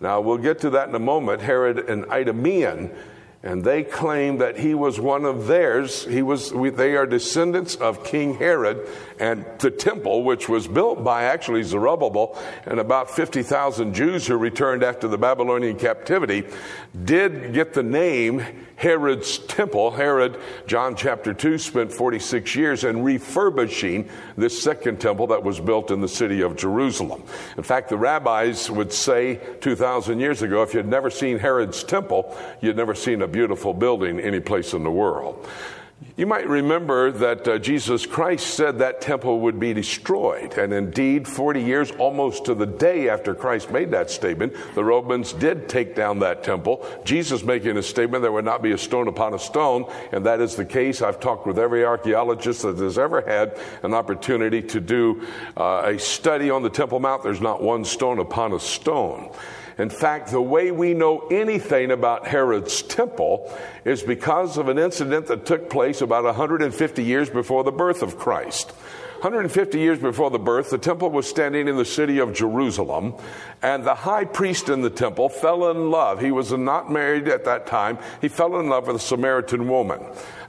[0.00, 1.42] Now, we'll get to that in a moment.
[1.42, 2.90] Herod and Idumean,
[3.42, 6.04] and they claim that he was one of theirs.
[6.06, 8.88] He was, they are descendants of King Herod,
[9.20, 14.82] and the temple, which was built by actually Zerubbabel and about 50,000 Jews who returned
[14.82, 16.44] after the Babylonian captivity,
[17.04, 18.42] did get the name
[18.76, 19.90] Herod's temple.
[19.90, 24.08] Herod, John chapter 2, spent 46 years in refurbishing
[24.38, 27.22] this second temple that was built in the city of Jerusalem.
[27.58, 32.34] In fact, the rabbis would say 2,000 years ago if you'd never seen Herod's temple,
[32.62, 35.46] you'd never seen a beautiful building any place in the world.
[36.16, 40.56] You might remember that uh, Jesus Christ said that temple would be destroyed.
[40.56, 45.32] And indeed, 40 years almost to the day after Christ made that statement, the Romans
[45.32, 46.86] did take down that temple.
[47.04, 49.90] Jesus making a statement there would not be a stone upon a stone.
[50.12, 51.02] And that is the case.
[51.02, 55.26] I've talked with every archaeologist that has ever had an opportunity to do
[55.56, 57.22] uh, a study on the Temple Mount.
[57.22, 59.30] There's not one stone upon a stone.
[59.80, 63.50] In fact, the way we know anything about Herod's temple
[63.86, 68.18] is because of an incident that took place about 150 years before the birth of
[68.18, 68.74] Christ.
[69.20, 73.14] 150 years before the birth, the temple was standing in the city of Jerusalem,
[73.60, 76.22] and the high priest in the temple fell in love.
[76.22, 77.98] He was not married at that time.
[78.22, 80.00] He fell in love with a Samaritan woman.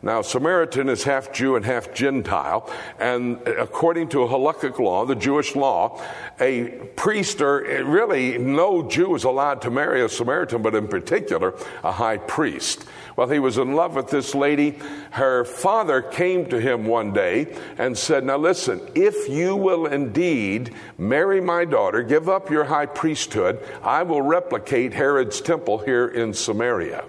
[0.01, 5.53] Now, Samaritan is half Jew and half Gentile, and according to halakhic law, the Jewish
[5.53, 6.01] law,
[6.39, 10.87] a priest or eh, really no Jew is allowed to marry a Samaritan, but in
[10.87, 11.53] particular,
[11.83, 12.85] a high priest.
[13.15, 14.79] Well, he was in love with this lady.
[15.11, 20.73] Her father came to him one day and said, Now listen, if you will indeed
[20.97, 26.33] marry my daughter, give up your high priesthood, I will replicate Herod's temple here in
[26.33, 27.05] Samaria.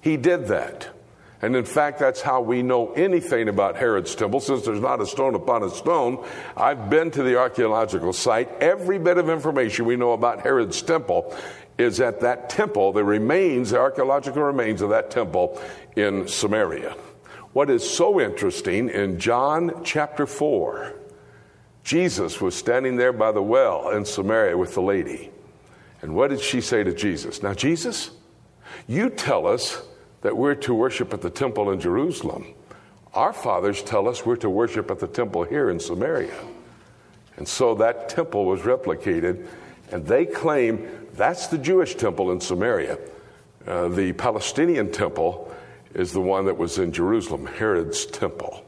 [0.00, 0.88] He did that.
[1.42, 5.06] And in fact, that's how we know anything about Herod's temple, since there's not a
[5.06, 6.24] stone upon a stone.
[6.56, 8.48] I've been to the archaeological site.
[8.62, 11.36] Every bit of information we know about Herod's temple
[11.76, 15.60] is at that temple, the remains, the archaeological remains of that temple
[15.96, 16.96] in Samaria.
[17.54, 20.92] What is so interesting in John chapter 4,
[21.84, 25.30] Jesus was standing there by the well in Samaria with the lady.
[26.02, 27.44] And what did she say to Jesus?
[27.44, 28.10] Now, Jesus,
[28.88, 29.86] you tell us
[30.22, 32.44] that we're to worship at the temple in Jerusalem.
[33.14, 36.34] Our fathers tell us we're to worship at the temple here in Samaria.
[37.36, 39.46] And so that temple was replicated,
[39.92, 42.98] and they claim that's the Jewish temple in Samaria.
[43.64, 45.54] Uh, the Palestinian temple
[45.94, 48.64] is the one that was in Jerusalem, Herod's temple.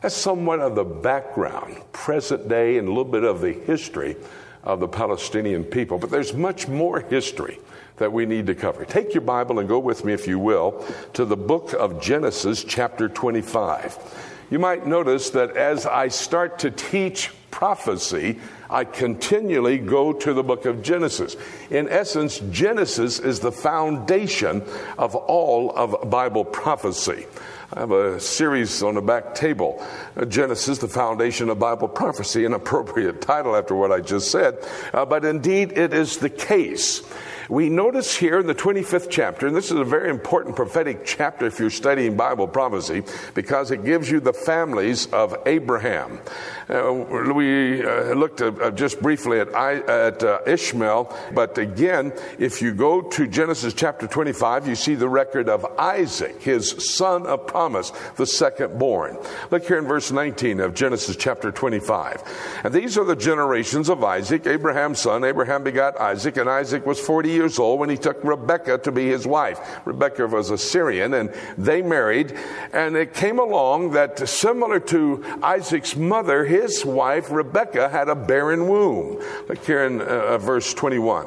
[0.00, 4.16] That's somewhat of the background, present day, and a little bit of the history
[4.62, 5.98] of the Palestinian people.
[5.98, 7.58] But there's much more history
[7.96, 8.84] that we need to cover.
[8.84, 12.64] Take your Bible and go with me, if you will, to the book of Genesis,
[12.64, 14.46] chapter 25.
[14.50, 18.40] You might notice that as I start to teach prophecy,
[18.70, 21.36] I continually go to the book of Genesis.
[21.70, 24.62] In essence, Genesis is the foundation
[24.96, 27.26] of all of Bible prophecy.
[27.72, 29.84] I have a series on the back table
[30.28, 34.58] Genesis, the foundation of Bible prophecy, an appropriate title after what I just said.
[34.92, 37.02] Uh, but indeed, it is the case
[37.50, 41.46] we notice here in the 25th chapter, and this is a very important prophetic chapter
[41.46, 43.02] if you're studying Bible prophecy,
[43.34, 46.20] because it gives you the families of Abraham.
[46.68, 46.92] Uh,
[47.34, 52.72] we uh, looked uh, just briefly at, I, at uh, Ishmael, but again, if you
[52.72, 57.90] go to Genesis chapter 25, you see the record of Isaac, his son of promise,
[58.14, 59.18] the second born.
[59.50, 62.60] Look here in verse 19 of Genesis chapter 25.
[62.62, 65.24] And these are the generations of Isaac, Abraham's son.
[65.24, 69.08] Abraham begot Isaac, and Isaac was 40 years old when he took Rebekah to be
[69.08, 69.80] his wife.
[69.84, 72.36] Rebekah was a Syrian, and they married.
[72.72, 78.68] And it came along that similar to Isaac's mother, his wife Rebekah had a barren
[78.68, 79.22] womb.
[79.48, 81.26] Look here in uh, verse 21.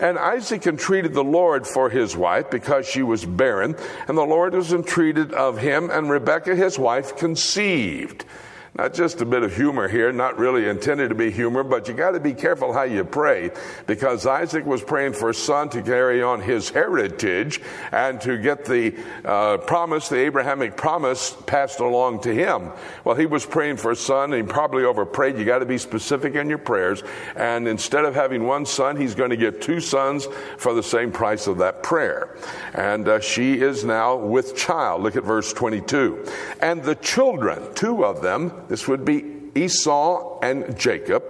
[0.00, 3.76] And Isaac entreated the Lord for his wife because she was barren,
[4.08, 8.24] and the Lord was entreated of him, and Rebekah his wife conceived.
[8.76, 11.94] Not just a bit of humor here, not really intended to be humor, but you
[11.94, 13.50] got to be careful how you pray
[13.88, 17.60] because Isaac was praying for a son to carry on his heritage
[17.90, 18.94] and to get the
[19.24, 22.70] uh, promise, the Abrahamic promise, passed along to him.
[23.04, 25.36] Well, he was praying for a son and he probably overprayed.
[25.36, 27.02] You got to be specific in your prayers.
[27.34, 31.10] And instead of having one son, he's going to get two sons for the same
[31.10, 32.36] price of that prayer.
[32.74, 35.02] And uh, she is now with child.
[35.02, 36.24] Look at verse 22.
[36.60, 41.24] And the children, two of them, this would be Esau and Jacob,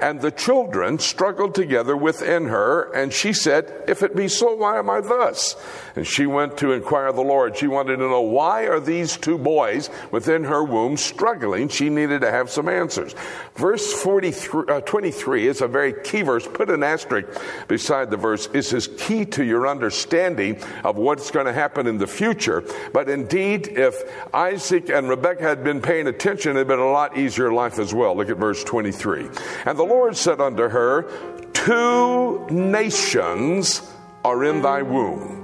[0.00, 4.78] and the children struggled together within her, and she said, If it be so, why
[4.78, 5.56] am I thus?
[5.96, 7.56] And she went to inquire of the Lord.
[7.56, 11.68] She wanted to know why are these two boys within her womb struggling?
[11.68, 13.14] She needed to have some answers.
[13.56, 16.46] Verse 43, uh, 23 is a very key verse.
[16.46, 17.26] Put an asterisk
[17.68, 18.46] beside the verse.
[18.46, 22.64] This is key to your understanding of what's going to happen in the future.
[22.92, 24.02] But indeed, if
[24.34, 27.92] Isaac and Rebekah had been paying attention, it had been a lot easier life as
[27.92, 28.16] well.
[28.16, 29.28] Look at verse 23.
[29.66, 31.02] And the Lord said unto her,
[31.52, 33.82] Two nations
[34.24, 35.36] are in thy womb.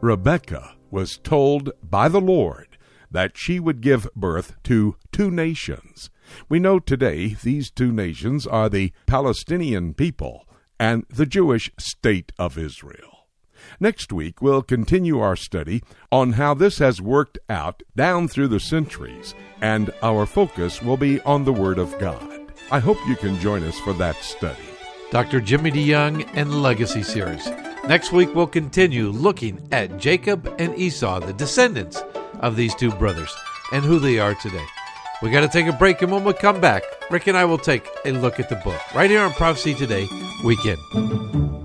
[0.00, 2.78] Rebekah was told by the Lord
[3.10, 6.10] that she would give birth to two nations.
[6.48, 10.48] We know today these two nations are the Palestinian people
[10.78, 13.09] and the Jewish state of Israel.
[13.82, 18.60] Next week, we'll continue our study on how this has worked out down through the
[18.60, 22.52] centuries, and our focus will be on the Word of God.
[22.70, 24.60] I hope you can join us for that study.
[25.10, 25.40] Dr.
[25.40, 27.48] Jimmy DeYoung and Legacy Series.
[27.88, 32.02] Next week, we'll continue looking at Jacob and Esau, the descendants
[32.40, 33.34] of these two brothers,
[33.72, 34.66] and who they are today.
[35.22, 37.56] We got to take a break, and when we come back, Rick and I will
[37.56, 40.06] take a look at the book right here on Prophecy Today
[40.44, 41.59] Weekend.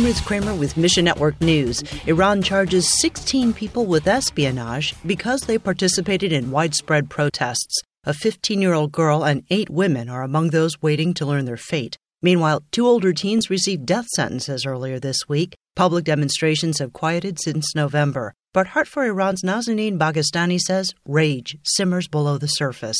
[0.00, 1.84] I'm Ruth Kramer with Mission Network News.
[2.06, 7.82] Iran charges 16 people with espionage because they participated in widespread protests.
[8.04, 11.58] A 15 year old girl and eight women are among those waiting to learn their
[11.58, 11.98] fate.
[12.22, 15.54] Meanwhile, two older teens received death sentences earlier this week.
[15.76, 18.32] Public demonstrations have quieted since November.
[18.54, 22.96] But Heart for Iran's Nazanin Baghestani says rage simmers below the surface.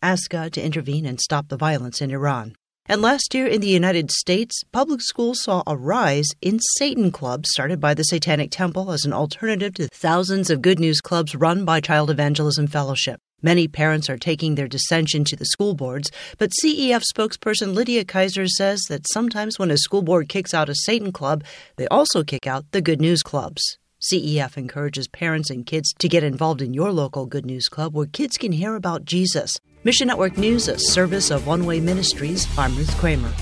[0.00, 2.54] Ask God to intervene and stop the violence in Iran.
[2.88, 7.50] And last year in the United States, public schools saw a rise in Satan clubs
[7.50, 11.64] started by the Satanic Temple as an alternative to thousands of good news clubs run
[11.64, 13.18] by Child Evangelism Fellowship.
[13.42, 18.46] Many parents are taking their dissension to the school boards, but CEF spokesperson Lydia Kaiser
[18.46, 21.42] says that sometimes when a school board kicks out a Satan club,
[21.74, 23.78] they also kick out the good news clubs.
[24.00, 28.06] CEF encourages parents and kids to get involved in your local Good News Club where
[28.06, 29.58] kids can hear about Jesus.
[29.86, 32.48] Mission Network News, a service of One Way Ministries.
[32.58, 33.32] I'm Ruth Kramer.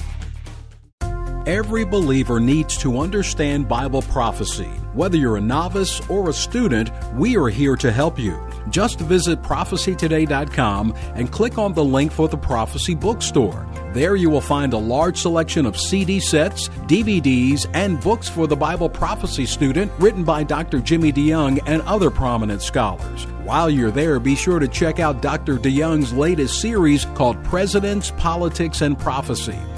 [1.47, 4.69] Every believer needs to understand Bible prophecy.
[4.93, 8.39] Whether you're a novice or a student, we are here to help you.
[8.71, 13.67] Just visit prophecytoday.com and click on the link for the Prophecy Bookstore.
[13.93, 18.57] There you will find a large selection of CD sets, DVDs, and books for the
[18.57, 20.81] Bible prophecy student written by Dr.
[20.81, 23.27] Jimmy DeYoung and other prominent scholars.
[23.45, 25.59] While you're there, be sure to check out Dr.
[25.59, 29.59] DeYoung's latest series called Presidents, Politics, and Prophecy.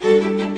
[0.00, 0.54] Welcome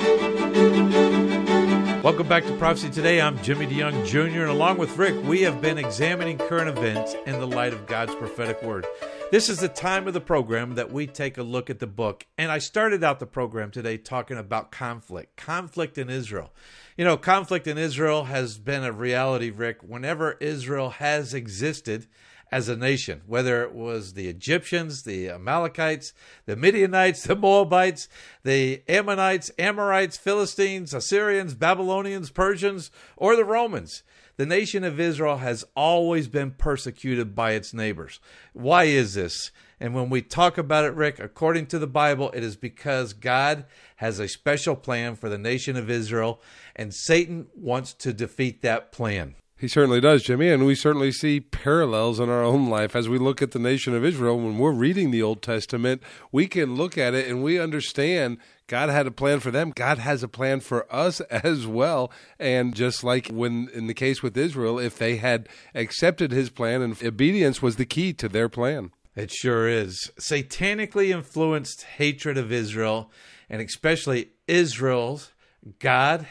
[2.27, 3.19] back to Prophecy Today.
[3.19, 7.39] I'm Jimmy DeYoung Jr., and along with Rick, we have been examining current events in
[7.39, 8.85] the light of God's prophetic word.
[9.31, 12.25] This is the time of the program that we take a look at the book.
[12.37, 16.51] And I started out the program today talking about conflict, conflict in Israel.
[16.97, 22.07] You know, conflict in Israel has been a reality, Rick, whenever Israel has existed
[22.51, 26.13] as a nation, whether it was the Egyptians, the Amalekites,
[26.45, 28.09] the Midianites, the Moabites,
[28.43, 34.03] the Ammonites, Amorites, Philistines, Assyrians, Babylonians, Persians, or the Romans.
[34.37, 38.19] The nation of Israel has always been persecuted by its neighbors.
[38.53, 39.51] Why is this?
[39.79, 43.65] And when we talk about it, Rick, according to the Bible, it is because God
[43.97, 46.41] has a special plan for the nation of Israel,
[46.75, 49.35] and Satan wants to defeat that plan.
[49.61, 53.19] He certainly does, Jimmy, and we certainly see parallels in our own life as we
[53.19, 54.39] look at the nation of Israel.
[54.39, 56.01] When we're reading the Old Testament,
[56.31, 59.69] we can look at it and we understand God had a plan for them.
[59.69, 62.11] God has a plan for us as well.
[62.39, 66.81] And just like when in the case with Israel, if they had accepted his plan
[66.81, 68.89] and obedience was the key to their plan.
[69.15, 70.09] It sure is.
[70.19, 73.11] Satanically influenced hatred of Israel,
[73.47, 75.33] and especially Israel's
[75.77, 76.25] God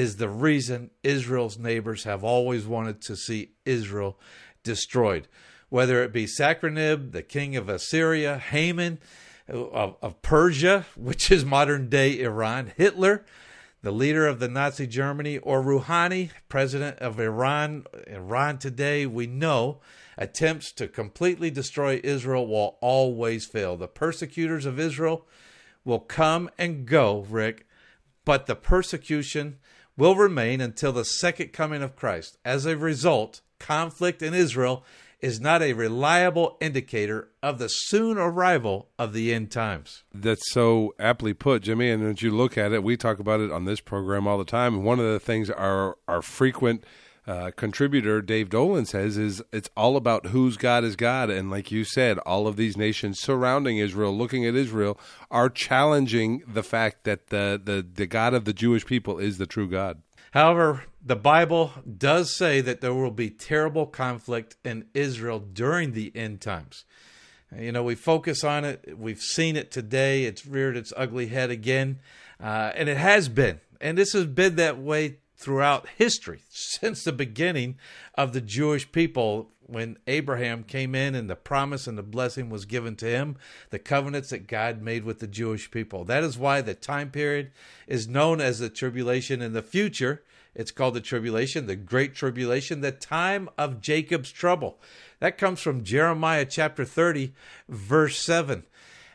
[0.00, 4.18] is the reason Israel's neighbors have always wanted to see Israel
[4.62, 5.28] destroyed.
[5.68, 8.98] Whether it be Sennacherib, the king of Assyria, Haman
[9.46, 13.26] of, of Persia, which is modern day Iran, Hitler,
[13.82, 19.82] the leader of the Nazi Germany, or Rouhani, president of Iran, Iran today, we know
[20.16, 23.76] attempts to completely destroy Israel will always fail.
[23.76, 25.26] The persecutors of Israel
[25.84, 27.66] will come and go, Rick,
[28.24, 29.58] but the persecution
[30.00, 32.38] will remain until the second coming of Christ.
[32.42, 34.82] As a result, conflict in Israel
[35.20, 40.02] is not a reliable indicator of the soon arrival of the end times.
[40.14, 41.90] That's so aptly put, Jimmy.
[41.90, 44.44] And as you look at it, we talk about it on this program all the
[44.46, 44.84] time.
[44.84, 46.82] One of the things our our frequent
[47.26, 51.70] uh, contributor Dave Dolan says is it's all about whose God is God, and like
[51.70, 54.98] you said, all of these nations surrounding Israel, looking at Israel,
[55.30, 59.46] are challenging the fact that the the, the God of the Jewish people is the
[59.46, 60.02] true God.
[60.32, 66.12] However, the Bible does say that there will be terrible conflict in Israel during the
[66.14, 66.84] end times.
[67.56, 68.96] You know, we focus on it.
[68.96, 70.24] We've seen it today.
[70.24, 71.98] It's reared its ugly head again.
[72.40, 73.60] Uh, and it has been.
[73.80, 77.78] And this has been that way throughout history since the beginning
[78.14, 82.66] of the Jewish people when Abraham came in and the promise and the blessing was
[82.66, 83.36] given to him,
[83.70, 86.04] the covenants that God made with the Jewish people.
[86.04, 87.52] That is why the time period
[87.86, 90.22] is known as the tribulation in the future.
[90.54, 94.78] It's called the tribulation, the great tribulation, the time of Jacob's trouble.
[95.20, 97.32] That comes from Jeremiah chapter 30,
[97.68, 98.64] verse 7.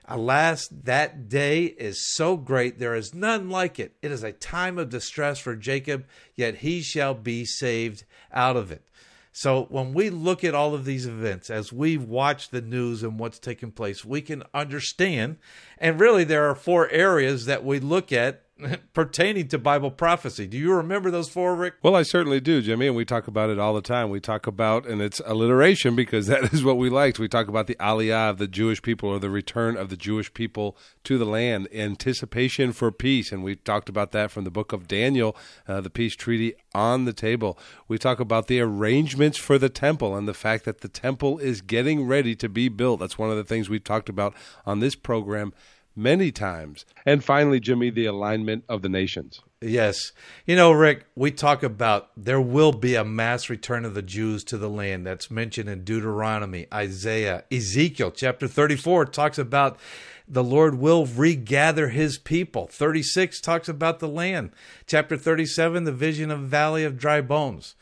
[0.07, 3.95] Alas, that day is so great, there is none like it.
[4.01, 6.05] It is a time of distress for Jacob,
[6.35, 8.83] yet he shall be saved out of it.
[9.31, 13.19] So when we look at all of these events, as we watch the news and
[13.19, 15.37] what's taking place, we can understand.
[15.77, 18.44] And really, there are four areas that we look at
[18.93, 20.47] pertaining to Bible prophecy.
[20.47, 21.75] Do you remember those four, Rick?
[21.83, 24.09] Well, I certainly do, Jimmy, and we talk about it all the time.
[24.09, 27.19] We talk about, and it's alliteration because that is what we liked.
[27.19, 30.33] We talk about the aliyah of the Jewish people or the return of the Jewish
[30.33, 34.71] people to the land, anticipation for peace, and we talked about that from the book
[34.71, 35.35] of Daniel,
[35.67, 37.59] uh, the peace treaty on the table.
[37.87, 41.61] We talk about the arrangements for the temple and the fact that the temple is
[41.61, 43.01] getting ready to be built.
[43.01, 44.33] That's one of the things we've talked about
[44.65, 45.53] on this program
[45.95, 46.85] many times.
[47.05, 49.41] And finally, Jimmy, the alignment of the nations.
[49.61, 50.11] Yes.
[50.45, 54.43] You know, Rick, we talk about there will be a mass return of the Jews
[54.45, 55.07] to the land.
[55.07, 59.79] That's mentioned in Deuteronomy, Isaiah, Ezekiel chapter 34 talks about
[60.27, 62.67] the Lord will regather his people.
[62.67, 64.51] 36 talks about the land.
[64.87, 67.75] Chapter 37, the vision of valley of dry bones.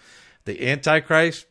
[0.46, 1.48] The Antichrist,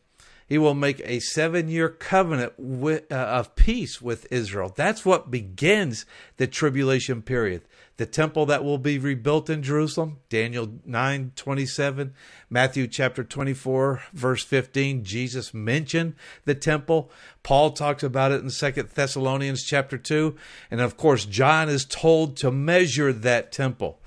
[0.47, 4.71] he will make a seven year covenant with, uh, of peace with Israel.
[4.75, 6.05] That's what begins
[6.37, 7.63] the tribulation period.
[7.97, 12.13] The temple that will be rebuilt in Jerusalem, Daniel 9 27,
[12.49, 15.03] Matthew chapter 24, verse 15.
[15.03, 16.15] Jesus mentioned
[16.45, 17.11] the temple.
[17.43, 20.35] Paul talks about it in Second Thessalonians chapter 2.
[20.71, 23.99] And of course, John is told to measure that temple.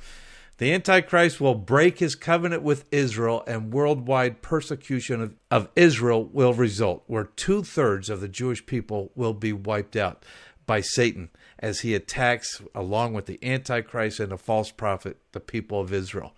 [0.58, 6.54] The Antichrist will break his covenant with Israel, and worldwide persecution of, of Israel will
[6.54, 10.24] result, where two thirds of the Jewish people will be wiped out
[10.64, 11.28] by Satan
[11.58, 16.34] as he attacks, along with the Antichrist and the false prophet, the people of Israel.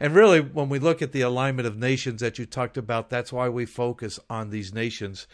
[0.00, 3.32] And really, when we look at the alignment of nations that you talked about, that's
[3.32, 5.26] why we focus on these nations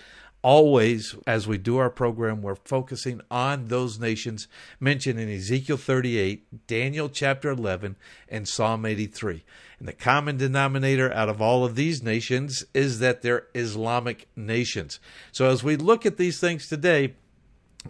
[0.45, 4.47] always, as we do our program, we're focusing on those nations
[4.79, 7.97] mentioned in Ezekiel 38, Daniel chapter 11,
[8.29, 9.43] and Psalm 83.
[9.79, 15.01] And the common denominator out of all of these nations is that they're Islamic nations.
[15.33, 17.15] So as we look at these things today,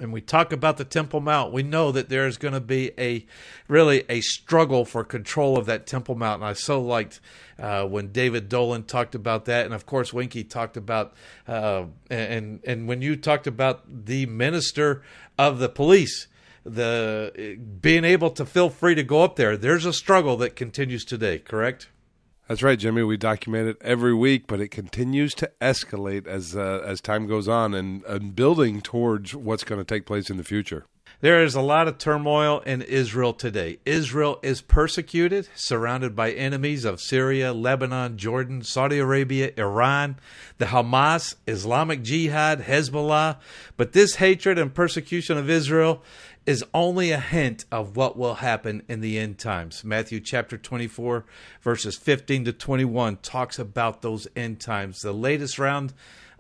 [0.00, 3.24] and we talk about the Temple Mount, we know that there's going to be a
[3.68, 6.42] really a struggle for control of that Temple Mount.
[6.42, 7.20] And I so liked
[7.58, 11.14] uh, when David Dolan talked about that, and of course Winky talked about,
[11.46, 15.02] uh, and and when you talked about the minister
[15.38, 16.26] of the police,
[16.64, 19.56] the being able to feel free to go up there.
[19.56, 21.38] There's a struggle that continues today.
[21.38, 21.88] Correct?
[22.46, 23.02] That's right, Jimmy.
[23.02, 27.48] We document it every week, but it continues to escalate as uh, as time goes
[27.48, 30.84] on and, and building towards what's going to take place in the future.
[31.24, 33.78] There is a lot of turmoil in Israel today.
[33.86, 40.16] Israel is persecuted, surrounded by enemies of Syria, Lebanon, Jordan, Saudi Arabia, Iran,
[40.58, 43.38] the Hamas, Islamic Jihad, Hezbollah.
[43.78, 46.02] But this hatred and persecution of Israel
[46.44, 49.82] is only a hint of what will happen in the end times.
[49.82, 51.24] Matthew chapter 24,
[51.62, 55.00] verses 15 to 21 talks about those end times.
[55.00, 55.94] The latest round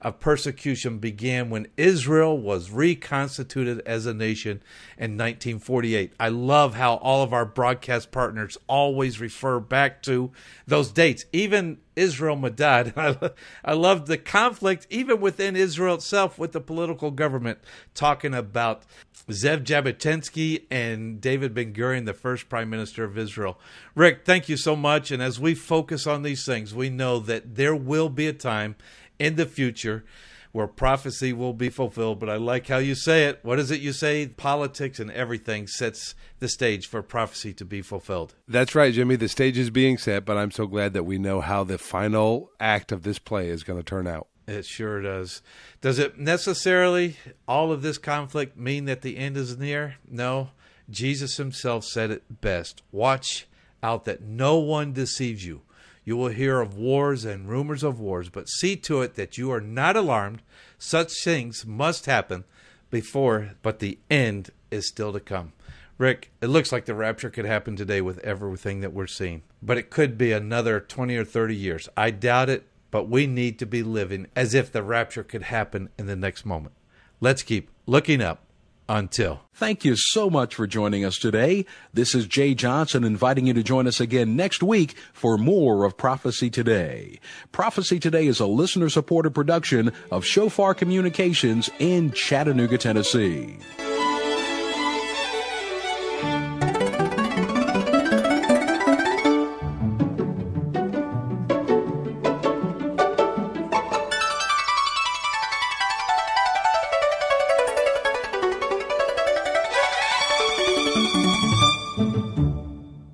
[0.04, 4.62] of persecution began when Israel was reconstituted as a nation
[4.98, 6.12] in 1948.
[6.20, 10.30] I love how all of our broadcast partners always refer back to
[10.66, 12.92] those dates, even Israel Medad.
[12.96, 13.30] I,
[13.64, 17.58] I love the conflict, even within Israel itself, with the political government,
[17.94, 18.82] talking about
[19.30, 23.58] Zev Jabotinsky and David Ben Gurion, the first prime minister of Israel.
[23.94, 25.10] Rick, thank you so much.
[25.10, 28.76] And as we focus on these things, we know that there will be a time
[29.24, 30.04] in the future
[30.52, 32.20] where prophecy will be fulfilled.
[32.20, 33.40] But I like how you say it.
[33.42, 34.26] What is it you say?
[34.28, 38.36] Politics and everything sets the stage for prophecy to be fulfilled.
[38.46, 39.16] That's right, Jimmy.
[39.16, 42.52] The stage is being set, but I'm so glad that we know how the final
[42.60, 44.28] act of this play is going to turn out.
[44.46, 45.42] It sure does.
[45.80, 47.16] Does it necessarily,
[47.48, 49.96] all of this conflict, mean that the end is near?
[50.08, 50.50] No.
[50.88, 52.82] Jesus himself said it best.
[52.92, 53.48] Watch
[53.82, 55.62] out that no one deceives you.
[56.04, 59.50] You will hear of wars and rumors of wars, but see to it that you
[59.50, 60.42] are not alarmed.
[60.78, 62.44] Such things must happen
[62.90, 65.52] before, but the end is still to come.
[65.96, 69.78] Rick, it looks like the rapture could happen today with everything that we're seeing, but
[69.78, 71.88] it could be another 20 or 30 years.
[71.96, 75.88] I doubt it, but we need to be living as if the rapture could happen
[75.98, 76.74] in the next moment.
[77.20, 78.43] Let's keep looking up
[78.88, 79.40] Until.
[79.54, 81.64] Thank you so much for joining us today.
[81.94, 85.96] This is Jay Johnson inviting you to join us again next week for more of
[85.96, 87.18] Prophecy Today.
[87.50, 93.58] Prophecy Today is a listener supported production of Shofar Communications in Chattanooga, Tennessee.